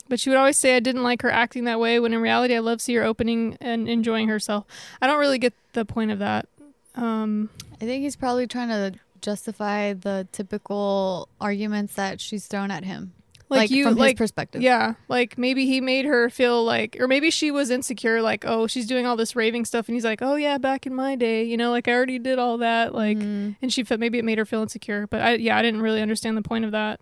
[0.08, 2.54] But she would always say I didn't like her acting that way when in reality
[2.54, 4.66] I love see her opening and enjoying herself.
[5.02, 6.46] I don't really get the point of that.
[6.94, 12.84] Um, I think he's probably trying to justify the typical arguments that she's thrown at
[12.84, 13.12] him,
[13.48, 14.60] like, like, you, from like his perspective.
[14.60, 18.66] Yeah, like maybe he made her feel like, or maybe she was insecure, like, oh,
[18.66, 21.44] she's doing all this raving stuff, and he's like, oh yeah, back in my day,
[21.44, 23.52] you know, like I already did all that, like, Mm-hmm.
[23.62, 26.02] and she felt maybe it made her feel insecure, but I, yeah, I didn't really
[26.02, 27.00] understand the point of that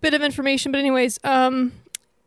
[0.00, 0.72] bit of information.
[0.72, 1.72] But anyways, um,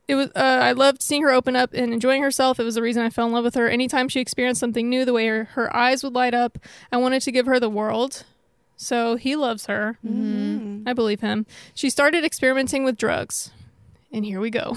[0.08, 2.60] it was, uh, I loved seeing her open up and enjoying herself.
[2.60, 3.70] It was the reason I fell in love with her.
[3.70, 6.58] Anytime she experienced something new, the way her, her eyes would light up,
[6.92, 8.26] I wanted to give her the world.
[8.82, 10.00] So he loves her.
[10.04, 10.88] Mm-hmm.
[10.88, 11.46] I believe him.
[11.76, 13.52] She started experimenting with drugs.
[14.12, 14.76] And here we go.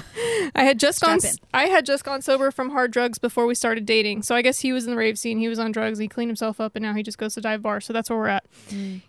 [0.54, 1.32] I had just gone in.
[1.54, 4.24] I had just gone sober from hard drugs before we started dating.
[4.24, 6.28] So I guess he was in the rave scene, he was on drugs, he cleaned
[6.28, 7.80] himself up and now he just goes to dive bar.
[7.80, 8.44] So that's where we're at.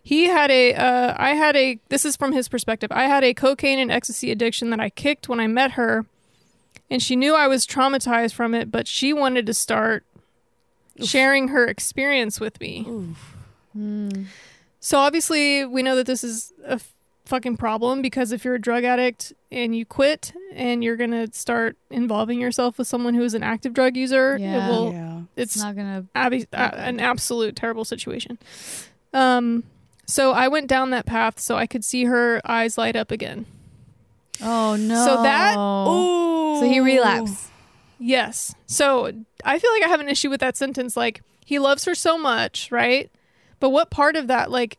[0.01, 2.89] He had a uh, I had a this is from his perspective.
[2.91, 6.05] I had a cocaine and ecstasy addiction that I kicked when I met her.
[6.89, 10.05] And she knew I was traumatized from it, but she wanted to start
[11.03, 12.87] sharing her experience with me.
[14.80, 16.80] So obviously, we know that this is a
[17.25, 21.75] fucking problem because if you're a drug addict and you quit and you're gonna start
[21.89, 24.65] involving yourself with someone who is an active drug user, Yeah.
[24.67, 24.93] it will.
[24.93, 25.21] yeah.
[25.36, 26.05] It's It's not gonna.
[26.15, 28.38] abby- uh, an absolute terrible situation.
[29.13, 29.63] Um,
[30.05, 33.45] so I went down that path so I could see her eyes light up again.
[34.41, 35.05] Oh no!
[35.05, 36.61] So that- Oh.
[36.61, 37.47] So he relapsed.
[37.99, 38.55] Yes.
[38.67, 39.11] So
[39.43, 40.95] I feel like I have an issue with that sentence.
[40.95, 43.09] Like he loves her so much, right?
[43.59, 44.77] But what part of that, like,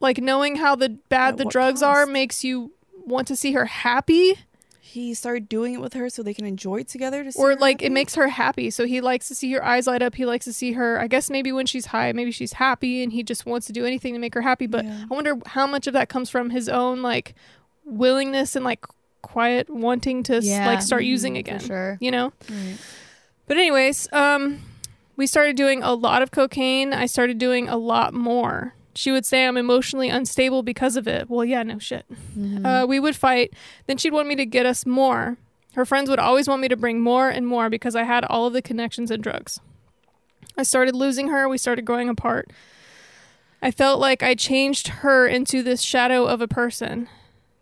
[0.00, 2.72] like knowing how the bad At the what drugs are, makes you
[3.06, 4.36] want to see her happy,
[4.80, 7.24] He started doing it with her so they can enjoy it together.
[7.24, 8.70] To see or her like it makes her happy.
[8.70, 10.14] So he likes to see her eyes light up.
[10.14, 11.00] He likes to see her.
[11.00, 13.84] I guess maybe when she's high, maybe she's happy, and he just wants to do
[13.84, 14.66] anything to make her happy.
[14.68, 15.04] But Yeah.
[15.10, 17.34] I wonder how much of that comes from his own like
[17.84, 18.84] willingness and like
[19.22, 20.66] quiet wanting to Yeah.
[20.66, 21.58] like start using Mhm, again.
[21.60, 21.98] for sure.
[22.00, 22.32] You know.
[22.48, 22.76] Right.
[23.46, 24.60] But anyways, um,
[25.16, 26.92] we started doing a lot of cocaine.
[26.92, 28.74] I started doing a lot more.
[28.94, 31.28] She would say I'm emotionally unstable because of it.
[31.28, 32.04] Well, yeah, no shit.
[32.38, 32.64] Mm-hmm.
[32.64, 33.52] Uh, we would fight.
[33.86, 35.36] Then she'd want me to get us more.
[35.74, 38.46] Her friends would always want me to bring more and more because I had all
[38.46, 39.58] of the connections and drugs.
[40.56, 41.48] I started losing her.
[41.48, 42.52] We started growing apart.
[43.60, 47.08] I felt like I changed her into this shadow of a person.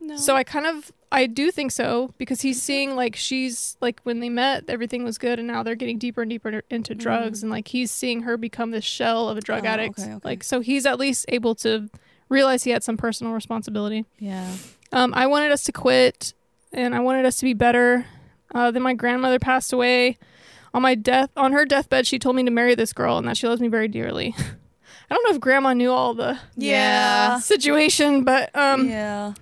[0.01, 0.17] No.
[0.17, 4.21] So I kind of I do think so because he's seeing like she's like when
[4.21, 7.53] they met everything was good and now they're getting deeper and deeper into drugs and
[7.53, 9.99] like he's seeing her become this shell of a drug Oh, addict.
[10.01, 10.21] okay, okay.
[10.25, 11.89] Like so he's at least able to
[12.29, 14.07] realize he had some personal responsibility.
[14.19, 14.51] Yeah.
[14.91, 16.33] Um, I wanted us to quit
[16.73, 18.07] and I wanted us to be better.
[18.55, 20.19] Uh, then my grandmother passed away.
[20.75, 23.37] On my death, on her deathbed, she told me to marry this girl and that
[23.37, 24.35] she loves me very dearly.
[25.11, 27.39] I don't know if grandma knew all the yeah.
[27.41, 29.35] situation, but um, yeah.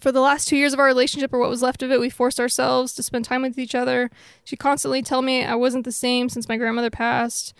[0.00, 2.10] For the last two years of our relationship, or what was left of it, we
[2.10, 4.10] forced ourselves to spend time with each other.
[4.44, 7.54] She constantly tell me I wasn't the same since my grandmother passed.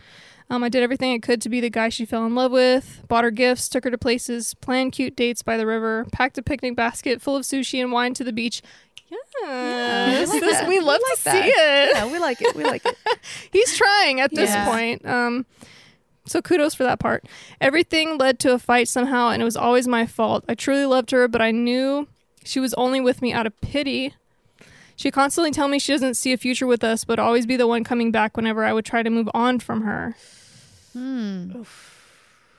[0.48, 3.02] Um, I did everything I could to be the guy she fell in love with.
[3.08, 6.42] Bought her gifts, took her to places, planned cute dates by the river, packed a
[6.42, 8.62] picnic basket full of sushi and wine to the beach.
[9.42, 11.32] Yes, we like we We like to that.
[11.42, 11.90] see it.
[11.96, 12.54] Yeah, we like it.
[12.54, 12.96] We like it.
[13.52, 14.64] He's trying at this Yeah.
[14.66, 15.06] point.
[15.06, 15.46] Um,
[16.26, 17.24] so kudos for that part.
[17.60, 20.44] Everything led to a fight somehow, and it was always my fault.
[20.48, 22.08] I truly loved her, but I knew
[22.46, 24.14] she was only with me out of pity.
[24.94, 27.66] She constantly tell me she doesn't see a future with us, but always be the
[27.66, 30.16] one coming back whenever I would try to move on from her.
[30.94, 31.48] Hmm.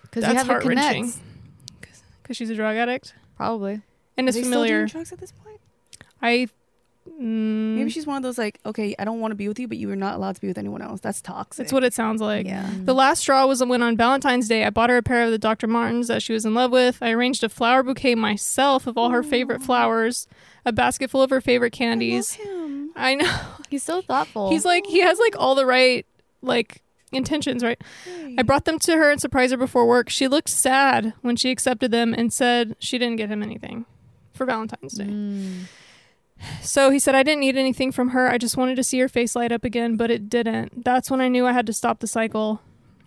[0.03, 1.13] Because That's you have the heart-wrenching.
[2.21, 3.81] Because she's a drug addict Probably.
[4.17, 4.77] and Are it's they still familiar.
[4.79, 5.59] doing drugs at this point?
[6.21, 6.47] I
[7.07, 9.67] mm, Maybe she's one of those like, okay, I don't want to be with you,
[9.67, 10.99] but you are not allowed to be with anyone else.
[10.99, 11.65] That's toxic.
[11.65, 12.45] that's what it sounds like.
[12.45, 12.69] Yeah.
[12.83, 15.37] The last straw was when on Valentine's Day I bought her a pair of the
[15.37, 15.67] Dr.
[15.67, 16.97] Martens that she was in love with.
[17.01, 20.27] I arranged a flower bouquet myself of all her favorite flowers,
[20.65, 22.33] a basket full of her favorite candies.
[22.33, 22.91] him.
[22.95, 23.39] I know.
[23.69, 24.49] He's so thoughtful.
[24.49, 26.05] He's like he has like all the right
[26.41, 26.81] like
[27.11, 27.79] intentions, right?
[28.37, 30.09] I brought them to her and surprised her before work.
[30.09, 33.85] She looked sad when she accepted them and said she didn't get him anything
[34.33, 35.05] for Valentine's Day.
[35.05, 35.63] Mm.
[36.61, 38.29] So he said, I didn't need anything from her.
[38.29, 40.83] I just wanted to see her face light up again, but it didn't.
[40.83, 42.61] That's when I knew I had to stop the cycle.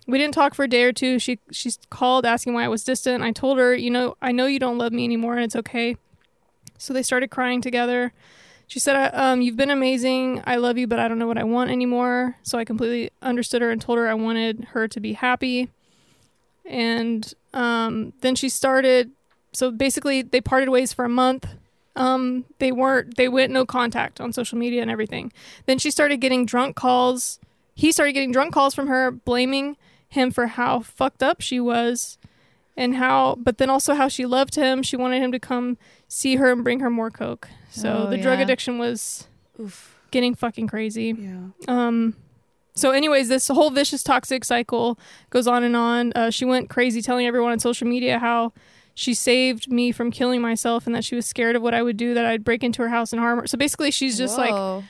[0.07, 1.19] We didn't talk for a day or two.
[1.19, 3.23] She she called asking why I was distant.
[3.23, 5.97] I told her, you know, I know you don't love me anymore, and it's okay.
[6.79, 8.13] So they started crying together.
[8.67, 10.43] She said, um, "You've been amazing.
[10.47, 13.63] I love you, but I don't know what I want anymore." So I completely understood
[13.63, 15.69] her and told her I wanted her to be happy.
[16.65, 19.13] And um, then she started.
[19.53, 21.47] So basically, they parted ways for a month
[21.97, 25.33] um they weren't they went no contact on social media and everything.
[25.67, 27.39] Then she started getting drunk calls.
[27.75, 29.77] He started getting drunk calls from her blaming
[30.09, 32.19] him for how fucked up she was
[32.77, 34.83] and how but then also how she loved him.
[34.83, 35.79] She wanted him to come
[36.09, 37.49] see her and bring her more coke.
[37.71, 39.29] So Oh, the drug addiction was
[39.61, 39.97] Oof.
[40.11, 41.15] getting fucking crazy.
[41.19, 41.49] Yeah.
[41.69, 42.15] um
[42.75, 44.99] so anyways this whole vicious toxic cycle
[45.31, 46.13] goes on and on.
[46.15, 48.53] Uh, she went crazy telling everyone on social media how
[48.95, 51.97] she saved me from killing myself and that she was scared of what i would
[51.97, 54.85] do that i'd break into her house and harm her so basically she's just like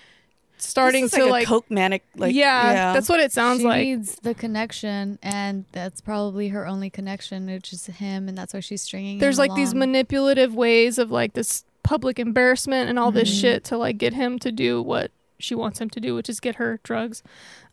[0.58, 2.02] starting This is to like, like, a coke manic.
[2.16, 6.66] Like yeah, that's what it sounds she like needs the connection, and that's probably her
[6.66, 9.18] only connection, which is him, and that's why she's stringing.
[9.20, 13.40] there's him like these manipulative ways of like this public embarrassment and all this Mhm.
[13.40, 15.10] shit to like get him to do what
[15.42, 17.22] she wants him to do which is get her drugs.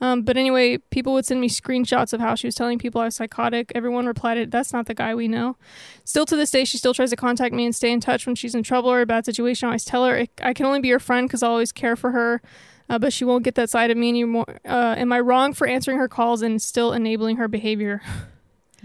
[0.01, 3.05] Um, but anyway people would send me screenshots of how she was telling people i
[3.05, 3.71] was psychotic.
[3.75, 5.55] Everyone replied it, that's not the guy we know.
[6.03, 8.35] Still to this day she still tries to contact me and stay in touch when
[8.35, 9.67] she's in trouble or a bad situation.
[9.67, 12.11] I always tell her i can only be your friend because i always care for
[12.11, 12.41] her
[12.89, 15.67] uh, but she won't get that side of me anymore uh, am i wrong for
[15.67, 18.01] answering her calls and still enabling her behavior?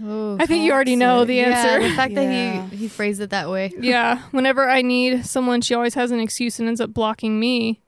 [0.01, 1.87] Ooh, i think you already know the yeah, answer.
[1.87, 2.23] the fact Yeah.
[2.63, 3.71] that he he phrased it that way.
[3.79, 7.79] yeah, whenever I need someone, she always has an excuse and ends up blocking me.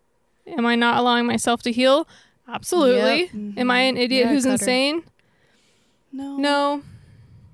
[0.48, 2.08] Am I not allowing myself to heal?
[2.48, 3.22] Absolutely.
[3.34, 3.58] Yep.
[3.58, 5.04] Am I an idiot Yeah, who's insane?
[6.12, 6.38] No.
[6.38, 6.82] No.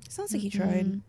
[0.10, 0.86] Sounds like he tried.
[0.86, 1.02] Mhm.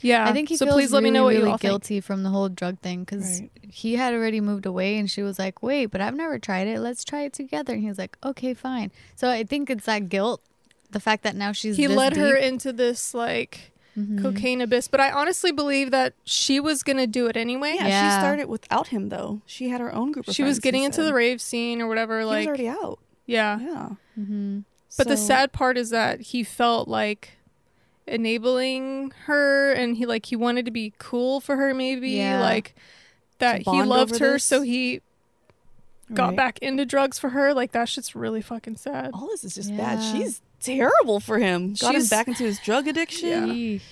[0.00, 0.26] Yeah.
[0.28, 1.70] I think he so feels please let really, me know what really you all think.
[1.70, 3.50] guilty from the whole drug thing because Right.
[3.68, 6.80] he had already moved away and she was like, "Wait, but I've never tried it.
[6.80, 10.08] Let's try it together." And he was like, "Okay, fine." So I think it's that
[10.08, 10.40] guilt,
[10.90, 14.22] the fact that now she's He this led her into this like Mhm.
[14.22, 17.74] cocaine abyss, but I honestly believe that she was gonna do it anyway.
[17.76, 18.14] Yeah, Yeah.
[18.16, 19.42] she started without him though.
[19.46, 21.04] She had her own group of She was getting into said.
[21.06, 22.20] the rave scene or whatever.
[22.20, 22.98] He like, was already out.
[23.26, 23.58] yeah.
[23.60, 23.88] Yeah.
[24.18, 24.64] Mhm.
[24.96, 27.32] But the sad part is that he felt like
[28.06, 32.40] enabling her and he like he wanted to be cool for her maybe Yeah.
[32.40, 32.74] like
[33.38, 34.44] that he loved her this?
[34.44, 35.00] so he
[36.12, 36.36] got Right.
[36.36, 39.74] back into drugs for her like that shit's really fucking sad All this is just
[39.76, 40.02] bad.
[40.02, 41.74] She's terrible for him.
[41.74, 43.28] Got She's- him back into his drug addiction.
[43.48, 43.52] Yeah.
[43.54, 43.82] Eesh.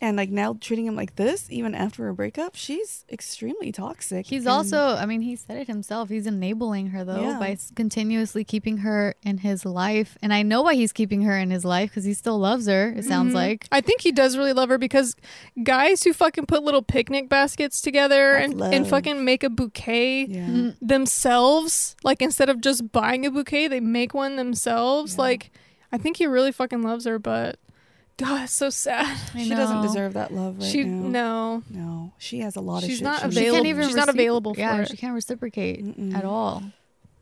[0.00, 4.26] And like now treating him like this, even after a breakup, she's extremely toxic.
[4.26, 6.08] He's and- also, I mean, he said it himself.
[6.08, 7.38] He's enabling her though Yeah.
[7.38, 11.38] by s- continuously keeping her in his life, and I know why he's keeping her
[11.38, 12.92] in his life because he still loves her.
[12.96, 13.36] It sounds Mhm.
[13.36, 13.68] like.
[13.70, 15.14] I think he does really love her because
[15.62, 18.88] guys who fucking put little picnic baskets together That's and, and love.
[18.90, 20.46] fucking make a bouquet Yeah.
[20.48, 25.14] Mm, themselves, like instead of just buying a bouquet, they make one themselves.
[25.14, 25.20] Yeah.
[25.20, 25.52] Like,
[25.92, 27.58] I think he really fucking loves her, but
[28.18, 29.18] God, it's so sad.
[29.34, 31.08] I She doesn't deserve that love right she now.
[31.08, 33.04] no, No, she has a lot of She's shit.
[33.04, 33.56] not she needs She available.
[33.56, 34.88] can't even She's not recipro- available for yeah, it.
[34.90, 36.14] she can't reciprocate Mm-mm.
[36.14, 36.62] at all.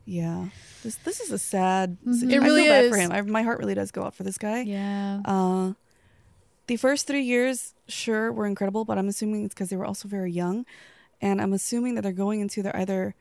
[0.06, 0.48] Yeah,
[0.82, 1.96] this this is a sad.
[2.06, 2.14] Mhm.
[2.14, 3.02] situ- It I really feel bad for is.
[3.04, 3.12] him.
[3.12, 4.62] I, my heart really does go out for this guy.
[4.62, 5.20] Yeah.
[5.24, 5.72] Uh,
[6.66, 10.08] the first three years, sure, were incredible, but I'm assuming it's because they were also
[10.08, 10.64] very young,
[11.20, 13.14] and I'm assuming that they're going into their either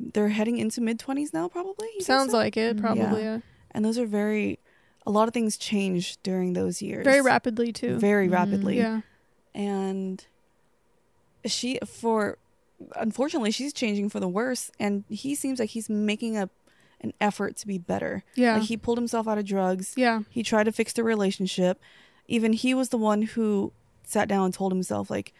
[0.00, 1.86] they're heading into mid twenties now, probably.
[1.88, 2.36] You think sounds so?
[2.38, 2.76] like it.
[2.76, 2.80] Mhm.
[2.80, 3.34] Probably, Yeah.
[3.36, 3.40] yeah.
[3.70, 4.58] and those are very.
[5.06, 7.04] A lot of things changed during those years.
[7.04, 7.98] very rapidly too.
[7.98, 8.32] Very Mhm.
[8.32, 8.76] rapidly.
[8.78, 9.00] Yeah,
[9.54, 10.24] and
[11.44, 12.38] she for
[12.96, 16.50] unfortunately she's changing for the worse and he seems like he's making a
[17.02, 18.24] an effort to be better.
[18.34, 18.54] Yeah.
[18.54, 19.92] Like he pulled himself out of drugs.
[19.96, 20.22] Yeah.
[20.30, 21.78] He tried to fix the relationship.
[22.26, 25.32] Even he was the one who sat down and told himself like,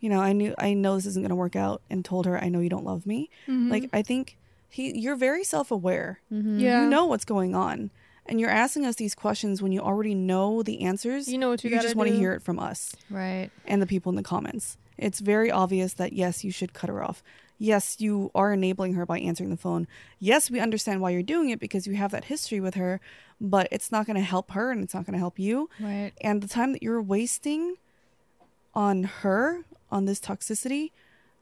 [0.00, 2.42] you know, I knew I know this isn't going to work out and told her
[2.42, 3.30] I know you don't love me.
[3.46, 3.70] Mhm.
[3.70, 4.36] Like I think
[4.68, 6.20] he you're very self-aware.
[6.30, 6.82] yeah.
[6.84, 7.90] You know what's going on.
[8.26, 11.28] And you're asking us these questions when you already know the answers.
[11.28, 13.50] You know what you, you just want to hear it from us Right.
[13.66, 14.76] and the people in the comments.
[14.96, 17.22] It's very obvious that yes, you should cut her off.
[17.58, 19.86] Yes, you are enabling her by answering the phone.
[20.18, 23.00] Yes, we understand why you're doing it because you have that history with her,
[23.40, 25.68] but it's not going to help her and it's not going to help you.
[25.80, 26.12] Right.
[26.20, 27.76] And the time that you're wasting
[28.74, 30.90] on her, on this toxicity,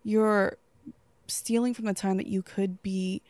[0.03, 0.57] you're
[1.27, 3.23] stealing from the time that you could be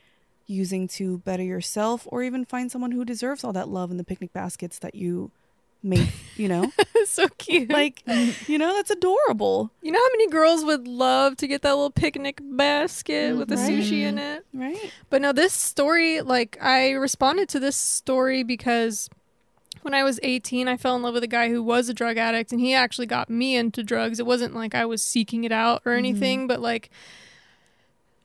[0.51, 4.05] using to better yourself or even find someone who deserves all that love in the
[4.05, 5.31] picnic baskets that you
[5.83, 6.71] make, you know?
[7.07, 7.71] so cute.
[7.71, 8.03] like,
[8.49, 9.71] you know, that's adorable.
[9.81, 13.57] you know how many girls would love to get that little picnic basket with the
[13.57, 13.71] Right.
[13.71, 14.45] sushi in it?
[14.53, 14.93] Right?
[15.09, 19.09] But no, this story, like, I responded to this story because
[19.83, 22.19] when I was 18, I fell in love with a guy who was a drug
[22.19, 24.21] addict, and he actually got me into drugs.
[24.21, 25.99] It wasn't like I was seeking it out or mm-hmm.
[25.99, 26.91] anything, but like,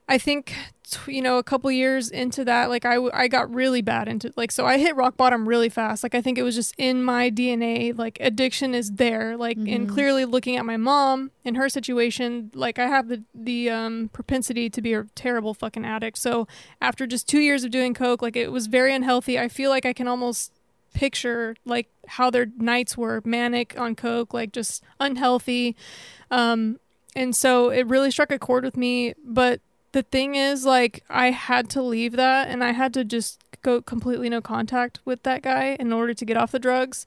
[0.07, 0.55] I think,
[1.07, 4.51] you know, a couple years into that, like, I, I got really bad into like,
[4.51, 6.03] so I hit rock bottom really fast.
[6.03, 7.97] Like, I think it was just in my DNA.
[7.97, 9.35] Like, addiction is there.
[9.35, 13.71] Like, and clearly looking at my mom in her situation, like, I have the, the
[13.71, 16.19] um, propensity to be a terrible fucking addict.
[16.19, 16.47] So,
[16.81, 19.85] after just two years of doing coke like it was very unhealthy i feel like
[19.85, 20.51] i can almost
[20.93, 25.75] picture like how their nights were manic on coke like just unhealthy
[26.31, 26.79] um
[27.15, 29.59] and so it really struck a chord with me but
[29.95, 33.81] the thing is like i had to leave that and i had to just go
[33.81, 37.05] completely no contact with that guy in order to get off the drugs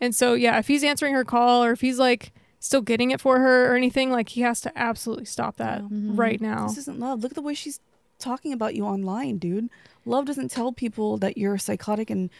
[0.00, 3.20] and so yeah if he's answering her call or if he's like still getting it
[3.20, 6.10] for her or anything like he has to absolutely stop that Yeah.
[6.14, 7.22] right now This isn't love.
[7.22, 7.78] Look at the way she's
[8.18, 9.68] talking about you online, dude.
[10.04, 12.30] Love doesn't tell people that you're psychotic and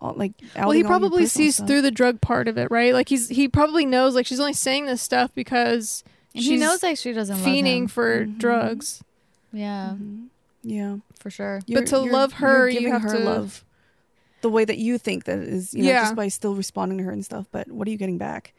[0.00, 0.32] uh, like.
[0.40, 1.66] well he outing all your probably sees stuff.
[1.66, 4.52] through the drug part of it right like he's he probably knows like she's only
[4.54, 6.04] saying this stuff because
[6.34, 7.88] And she's he knows like she doesn't love fiending him.
[7.88, 8.38] for Mhm.
[8.38, 9.02] drugs
[9.52, 10.26] Yeah, Mhm.
[10.62, 11.60] Yeah, for sure.
[11.66, 13.64] You're- to you're- love her, you have her to- love
[14.42, 16.02] the way that you think that is, you know, Yeah.
[16.02, 17.46] just by still responding to her and stuff.
[17.52, 18.52] But what are you getting back?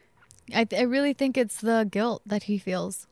[0.53, 3.07] I, th- I really think it's the guilt that he feels.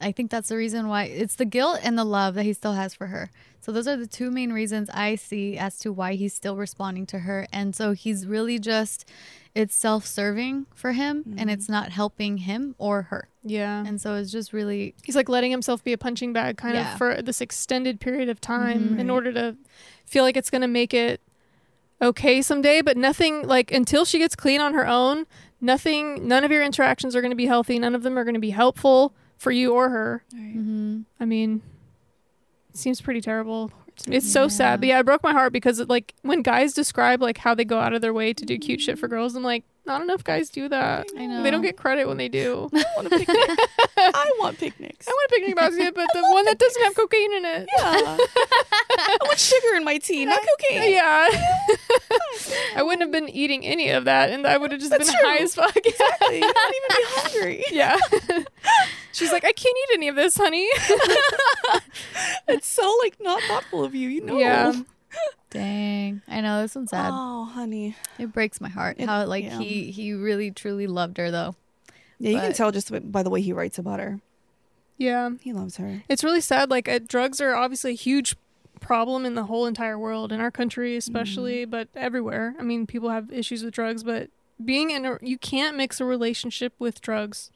[0.00, 2.74] I think that's the reason why it's the guilt and the love that he still
[2.74, 3.30] has for her.
[3.60, 7.04] So those are the two main reasons I see as to why he's still responding
[7.06, 7.46] to her.
[7.52, 9.04] And so he's really just
[9.54, 13.28] it's self-serving for him and it's not helping him or her.
[13.42, 16.74] yeah And so it's just really he's like letting himself be a punching bag kind
[16.76, 16.92] Yeah.
[16.92, 19.00] of for this extended period of time Mhm.
[19.00, 19.56] in order to
[20.06, 21.20] feel like it's going to make it
[22.00, 25.26] okay someday but nothing like until she gets clean on her own
[25.60, 28.34] nothing none of your interactions are going to be healthy none of them are going
[28.34, 31.04] to be helpful for you or her mhm.
[31.18, 31.62] i mean
[32.70, 33.70] it seems pretty terrible
[34.06, 34.48] it's so Yeah.
[34.48, 37.54] sad but yeah it broke my heart because it, like when guys describe like how
[37.54, 40.00] they go out of their way to do cute shit for girls i'm like not
[40.02, 41.42] enough guys do that I know.
[41.42, 43.36] they don't get credit when they do I want a picnic.
[43.98, 45.08] I want picnics.
[45.08, 47.68] I want a picnic basket, but the one that doesn't have cocaine in it.
[47.76, 48.16] Yeah.
[48.16, 50.92] I want sugar in my tea, not cocaine.
[50.92, 51.28] Yeah.
[52.76, 55.20] I wouldn't have been eating any of that, and I would have just That's been
[55.24, 55.44] high true.
[55.44, 55.76] as fuck.
[55.76, 56.36] Exactly.
[56.36, 57.64] You don't even be hungry.
[57.72, 57.98] yeah.
[59.12, 60.68] She's like, I can't eat any of this, honey.
[62.48, 64.08] It's so like not thoughtful of you.
[64.08, 64.38] You know.
[64.38, 64.72] Yeah.
[65.50, 66.20] Dang.
[66.28, 67.10] I know this one's sad.
[67.12, 67.96] Oh, honey.
[68.18, 69.58] It breaks my heart It- how like yeah.
[69.58, 71.56] he he really truly loved her though.
[72.18, 74.20] Yeah, you can tell just by the way he writes about her.
[74.96, 75.30] Yeah.
[75.40, 76.02] He loves her.
[76.08, 76.68] It's really sad.
[76.70, 78.34] Like, uh, drugs are obviously a huge
[78.80, 82.54] problem in the whole entire world, in our country especially, but everywhere.
[82.58, 84.30] I mean, people have issues with drugs, but
[84.64, 87.52] being in a, you can't mix a relationship with drugs.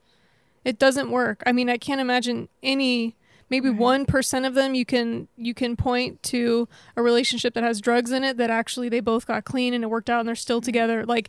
[0.65, 1.43] It doesn't work.
[1.45, 3.17] I mean, I can't imagine any
[3.53, 3.79] maybe Right.
[3.79, 8.11] one percent of them you can you can point to a relationship that has drugs
[8.11, 10.61] in it that actually they both got clean and it worked out and they're still
[10.61, 10.65] mm-hmm.
[10.67, 11.07] together.
[11.07, 11.29] Like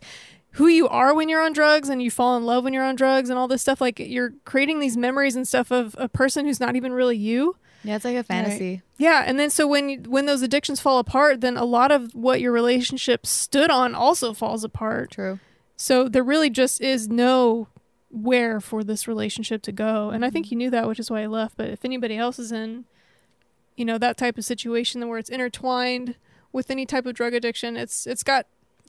[0.52, 2.94] who you are when you're on drugs and you fall in love when you're on
[2.96, 6.46] drugs and all this stuff like you're creating these memories and stuff of a person
[6.46, 8.80] who's not even really you Yeah, it's like a fantasy.
[8.96, 12.14] yeah and then so when you, when those addictions fall apart then a lot of
[12.14, 15.40] what your relationship stood on also falls apart True.
[15.76, 17.66] so there really just is no
[18.14, 21.20] where for this relationship to go and i think he knew that which is why
[21.22, 22.84] he left but if anybody else is in
[23.76, 26.14] you know that type of situation where it's intertwined
[26.52, 28.46] with any type of drug addiction it's it's got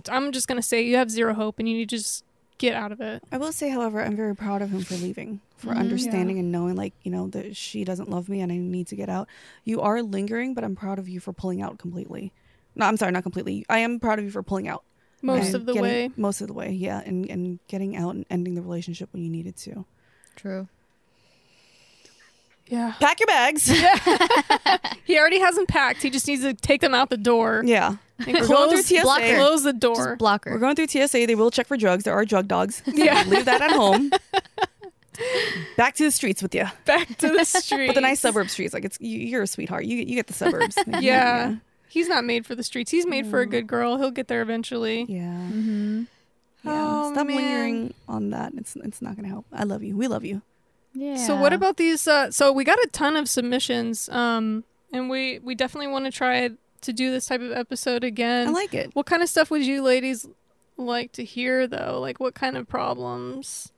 [0.10, 2.24] i'm just going to say you have zero hope and you need to just
[2.60, 5.42] get out of it I will say, however, I'm very proud of him for leaving,
[5.58, 5.78] for Mhm.
[5.80, 8.96] understanding and knowing, like, you know, that she doesn't love me and I need to
[8.96, 9.28] get out.
[9.66, 12.32] You are lingering, but I'm proud of you for pulling out completely.
[12.74, 13.66] No, I'm sorry, not completely.
[13.68, 14.86] I am proud of you for pulling out.
[15.26, 17.02] Most of the getting- way Most of the way, yeah.
[17.06, 19.86] And, and getting out and ending the relationship when you needed to.
[20.36, 20.68] True.
[22.68, 22.94] Yeah.
[23.00, 23.70] Pack your bags.
[25.06, 26.02] He already has them packed.
[26.02, 27.62] He just needs to take them out the door.
[27.64, 27.98] yeah.
[28.18, 29.96] And We're going through close, close the door.
[29.96, 31.28] Just block We're going through TSA.
[31.28, 32.06] They will check for drugs.
[32.06, 32.82] There are drug dogs.
[32.88, 33.24] Yeah.
[33.28, 34.10] Leave that at home.
[35.78, 36.66] Back to the streets with you.
[36.86, 39.86] Back to the streets But the nice suburb streets, like it's you, you're a sweetheart.
[39.86, 40.76] You you get the suburbs.
[41.00, 41.56] Yeah.
[41.96, 42.91] He's not made for the streets.
[42.91, 43.30] He's made Mm.
[43.30, 43.96] for a good girl.
[43.98, 45.06] He'll get there eventually.
[45.08, 45.32] Yeah.
[45.52, 46.04] Mm-hmm.
[46.66, 46.72] Yeah.
[46.88, 47.38] Oh, Stop man.
[47.38, 48.52] lingering on that.
[48.58, 49.46] It's it's not gonna help.
[49.54, 49.96] I love you.
[49.96, 50.41] We love you.
[50.93, 51.16] Yeah.
[51.18, 55.39] So what about these uh so we got a ton of submissions um and we
[55.39, 56.50] we definitely want to try
[56.82, 58.48] to do this type of episode again.
[58.50, 58.91] I like it.
[58.93, 60.28] what kind of stuff would you ladies
[60.78, 62.00] like to hear though?
[62.02, 63.72] Like what kind of problems?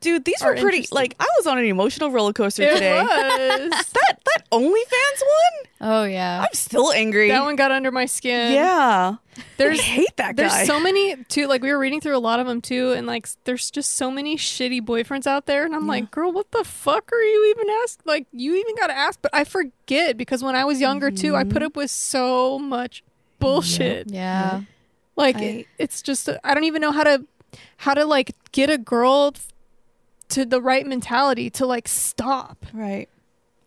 [0.00, 2.92] Dude, these were pretty like I was on an emotional roller coaster It today.
[3.02, 3.70] was.
[3.70, 5.66] That that OnlyFans one?
[5.92, 6.40] Oh yeah.
[6.40, 7.28] I'm still angry.
[7.28, 8.52] that one got under my skin.
[8.54, 9.16] Yeah.
[9.58, 10.48] There's I hate that guy.
[10.48, 11.46] There's so many too.
[11.48, 14.10] Like we were reading through a lot of them too, and like there's just so
[14.10, 15.64] many shitty boyfriends out there.
[15.66, 18.00] And I'm like, girl, what the fuck are you even ask?
[18.06, 19.18] Like you even got to ask.
[19.20, 21.52] But I forget because when I was younger too, I Mm-hmm.
[21.52, 23.02] put up with so much
[23.38, 24.10] bullshit.
[24.10, 24.62] yeah.
[25.16, 27.26] Like I- it, it's just I don't even know how to
[27.78, 29.34] how to like get a girl
[30.30, 32.64] to the right mentality to like stop.
[32.72, 33.08] right.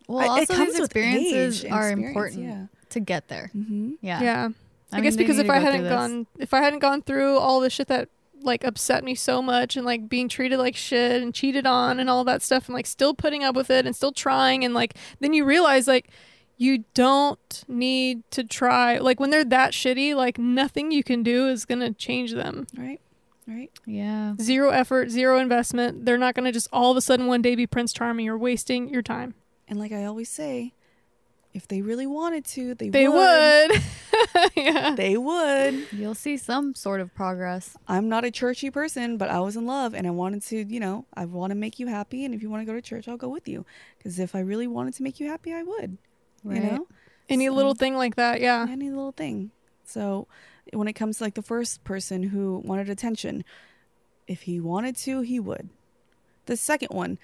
[0.06, 2.66] Well, I- it also comes these with experiences age are experience, important yeah.
[2.90, 3.50] to get there.
[3.56, 3.92] Mm-hmm.
[4.02, 4.22] Yeah.
[4.22, 4.48] Yeah.
[4.92, 7.38] I, mean, guess they because if I go hadn't gone if I hadn't gone through
[7.38, 8.08] all the shit that
[8.42, 12.10] like upset me so much and like being treated like shit and cheated on and
[12.10, 14.94] all that stuff and like still putting up with it and still trying and like
[15.20, 16.10] then you realize like
[16.58, 21.48] you don't need to try like when they're that shitty like nothing you can do
[21.48, 23.00] is going to change them Right.
[23.46, 23.70] Right.
[23.86, 24.34] Yeah.
[24.40, 27.54] zero effort zero investment they're not going to just all of a sudden one day
[27.54, 29.34] be prince charming you're wasting your time
[29.68, 30.72] And like I always say,
[31.52, 33.70] if they really wanted to, they, they would.
[33.70, 35.86] would yeah They would.
[35.92, 37.76] You'll see some sort of progress.
[37.86, 40.80] I'm not a churchy person, but I was in love and I wanted to, you
[40.80, 42.24] know, I want to make you happy.
[42.24, 43.64] And if you want to go to church, I'll go with you.
[43.98, 45.98] Because if I really wanted to make you happy, I would.
[46.42, 46.62] Right.
[46.62, 46.86] You know?
[47.28, 49.50] any So- little thing like that yeah Any little thing.
[49.84, 50.26] So
[50.72, 53.44] when it comes to like the first person who wanted attention,
[54.26, 55.68] if he wanted to, he would.
[56.46, 57.18] The second one,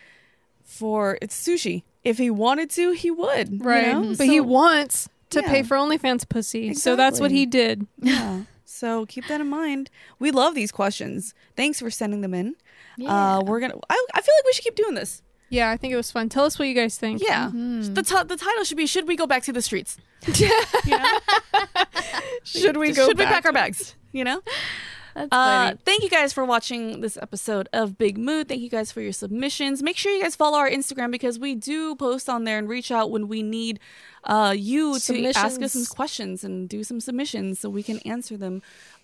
[0.62, 1.82] for it's sushi.
[2.04, 3.50] If he wanted to, he would.
[3.52, 3.86] you Right.
[3.88, 4.14] know?
[4.16, 5.48] But he wants to Yeah.
[5.48, 6.74] pay for OnlyFans pussy.
[6.74, 7.86] So that's what he did.
[7.98, 8.42] yeah.
[8.64, 9.90] So keep that in mind.
[10.18, 11.34] We love these questions.
[11.56, 12.54] Thanks for sending them in.
[12.96, 13.38] Yeah.
[13.38, 13.74] Uh, we're gonna.
[13.90, 15.22] I, I feel like we should keep doing this.
[15.50, 16.28] Yeah, I think it was fun.
[16.28, 17.20] Tell us what you guys think.
[17.22, 17.50] Yeah.
[17.52, 17.94] Mhm.
[17.94, 19.98] The ti- the title should be "Should we go back to the streets?"
[22.44, 23.94] Should we go Should we back pack our bags?
[24.12, 24.42] You know.
[25.14, 28.46] That's Uh, thank you guys for watching this episode of Big Mood.
[28.48, 29.82] Thank you guys for your submissions.
[29.82, 32.92] Make sure you guys follow our Instagram because we do post on there and reach
[32.92, 33.80] out when we need
[34.24, 38.36] uh, you to ask us some questions and do some submissions so we can answer
[38.36, 38.62] them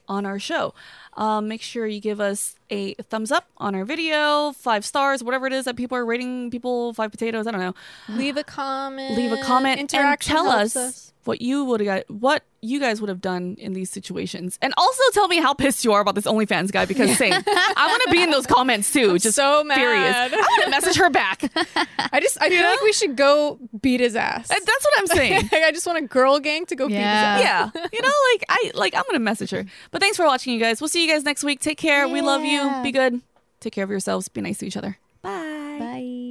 [0.08, 0.74] on our show.
[1.16, 5.46] Um, make sure you give us a thumbs up on our video, five stars, whatever
[5.46, 7.46] it is that people are rating people, five potatoes.
[7.46, 7.74] I don't know.
[8.08, 9.16] Leave a comment.
[9.16, 13.00] Leave a comment and Interaction tell helps us, what you would have what you guys
[13.00, 16.16] would have done in these situations, and also tell me how pissed you are about
[16.16, 19.10] this OnlyFans guy because same, I want to be in those comments too.
[19.10, 19.76] I'm just so mad.
[19.76, 20.16] furious.
[20.16, 21.42] I want to message her back.
[22.12, 22.70] I just I feel know?
[22.70, 24.48] like we should go beat his ass.
[24.48, 25.48] that's what I'm saying.
[25.52, 26.96] I just want a girl gang to go Yeah.
[27.38, 27.70] beat his ass.
[27.74, 29.64] Yeah, you know, like I like I'm gonna message her.
[29.92, 30.80] But thanks for watching, you guys.
[30.80, 31.60] We'll see you guys next week.
[31.60, 32.08] Take care.
[32.08, 32.82] We love you.
[32.82, 33.20] Be good.
[33.60, 34.28] Take care of yourselves.
[34.28, 34.98] Be nice to each other.
[35.22, 35.76] Bye.
[35.78, 36.25] Bye.